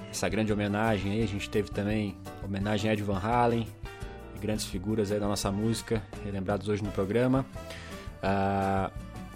Essa 0.10 0.28
grande 0.28 0.52
homenagem 0.52 1.12
aí, 1.12 1.22
a 1.22 1.28
gente 1.28 1.48
teve 1.52 1.70
também 1.70 2.16
homenagem 2.44 2.90
a 2.90 2.94
Ed 2.94 3.04
Van 3.04 3.20
Halen 3.20 3.68
e 4.36 4.40
grandes 4.40 4.66
figuras 4.66 5.12
aí 5.12 5.20
da 5.20 5.28
nossa 5.28 5.52
música, 5.52 6.02
relembrados 6.26 6.68
hoje 6.68 6.84
no 6.84 6.90
programa. 6.90 7.46
Uh, 8.24 8.92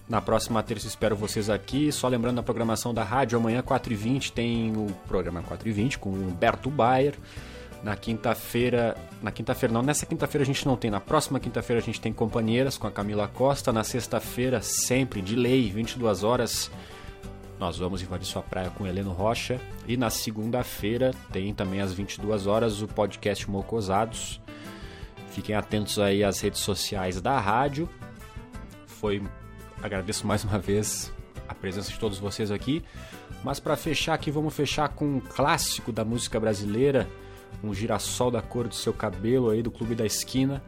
na 0.10 0.20
próxima 0.20 0.64
terça 0.64 0.88
espero 0.88 1.16
vocês 1.16 1.48
aqui. 1.48 1.92
Só 1.92 2.08
lembrando 2.08 2.40
a 2.40 2.44
programação 2.44 2.92
da 2.92 3.04
rádio, 3.04 3.38
amanhã 3.38 3.62
4h20 3.62 4.32
tem 4.32 4.76
o 4.76 4.88
programa 5.08 5.44
4h20 5.44 5.98
com 5.98 6.10
o 6.10 6.28
Humberto 6.28 6.72
Bayer. 6.72 7.14
Na 7.84 7.96
quinta-feira, 7.96 8.96
na 9.22 9.32
quinta-feira 9.32 9.74
não, 9.74 9.82
nessa 9.82 10.06
quinta-feira 10.06 10.44
a 10.44 10.46
gente 10.46 10.68
não 10.68 10.78
tem, 10.78 10.92
na 10.92 11.00
próxima 11.00 11.40
quinta-feira 11.40 11.82
a 11.82 11.84
gente 11.84 12.00
tem 12.00 12.14
Companheiras 12.14 12.78
com 12.78 12.86
a 12.86 12.92
Camila 12.92 13.28
Costa, 13.28 13.74
na 13.74 13.84
sexta-feira 13.84 14.62
sempre 14.62 15.20
de 15.20 15.36
lei, 15.36 15.72
22 15.72 16.24
horas, 16.24 16.70
nós 17.62 17.78
vamos 17.78 18.02
invadir 18.02 18.26
sua 18.26 18.42
praia 18.42 18.72
com 18.72 18.88
Heleno 18.88 19.12
Rocha 19.12 19.62
e 19.88 19.96
na 19.96 20.10
segunda-feira 20.10 21.12
tem 21.32 21.54
também 21.54 21.80
às 21.80 21.94
22 21.94 22.48
horas 22.48 22.82
o 22.82 22.88
podcast 22.88 23.48
Mocosados. 23.50 24.42
Fiquem 25.30 25.56
atentos 25.56 26.00
aí 26.00 26.24
às 26.24 26.42
redes 26.42 26.60
sociais 26.60 27.22
da 27.22 27.40
rádio. 27.40 27.88
Foi 28.88 29.22
agradeço 29.82 30.26
mais 30.26 30.44
uma 30.44 30.58
vez 30.58 31.14
a 31.48 31.54
presença 31.54 31.92
de 31.92 32.00
todos 32.00 32.18
vocês 32.18 32.50
aqui. 32.50 32.84
Mas 33.44 33.60
para 33.60 33.76
fechar 33.76 34.16
aqui, 34.16 34.32
vamos 34.32 34.56
fechar 34.56 34.90
com 34.90 35.06
um 35.06 35.20
clássico 35.20 35.92
da 35.92 36.04
música 36.04 36.40
brasileira, 36.40 37.08
um 37.64 37.74
girassol 37.74 38.32
da 38.32 38.42
cor 38.42 38.68
do 38.68 38.76
seu 38.76 38.94
cabelo 38.94 39.50
aí 39.50 39.62
do 39.62 39.72
Clube 39.72 39.96
da 39.96 40.06
Esquina, 40.06 40.62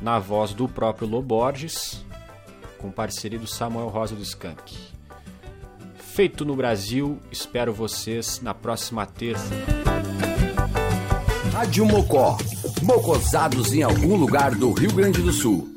na 0.00 0.18
voz 0.18 0.52
do 0.52 0.68
próprio 0.68 1.08
Loborges, 1.08 2.04
com 2.78 2.90
parceria 2.90 3.38
do 3.38 3.46
Samuel 3.46 3.88
Rosa 3.88 4.14
do 4.14 4.22
Skank. 4.22 4.76
Feito 5.96 6.44
no 6.44 6.54
Brasil, 6.54 7.18
espero 7.30 7.72
vocês 7.72 8.40
na 8.40 8.54
próxima 8.54 9.04
terça. 9.04 9.52
Rádio 11.52 11.86
Mocó. 11.86 12.36
Mocosados 12.82 13.72
em 13.72 13.82
algum 13.82 14.16
lugar 14.16 14.54
do 14.54 14.72
Rio 14.72 14.92
Grande 14.92 15.22
do 15.22 15.32
Sul. 15.32 15.73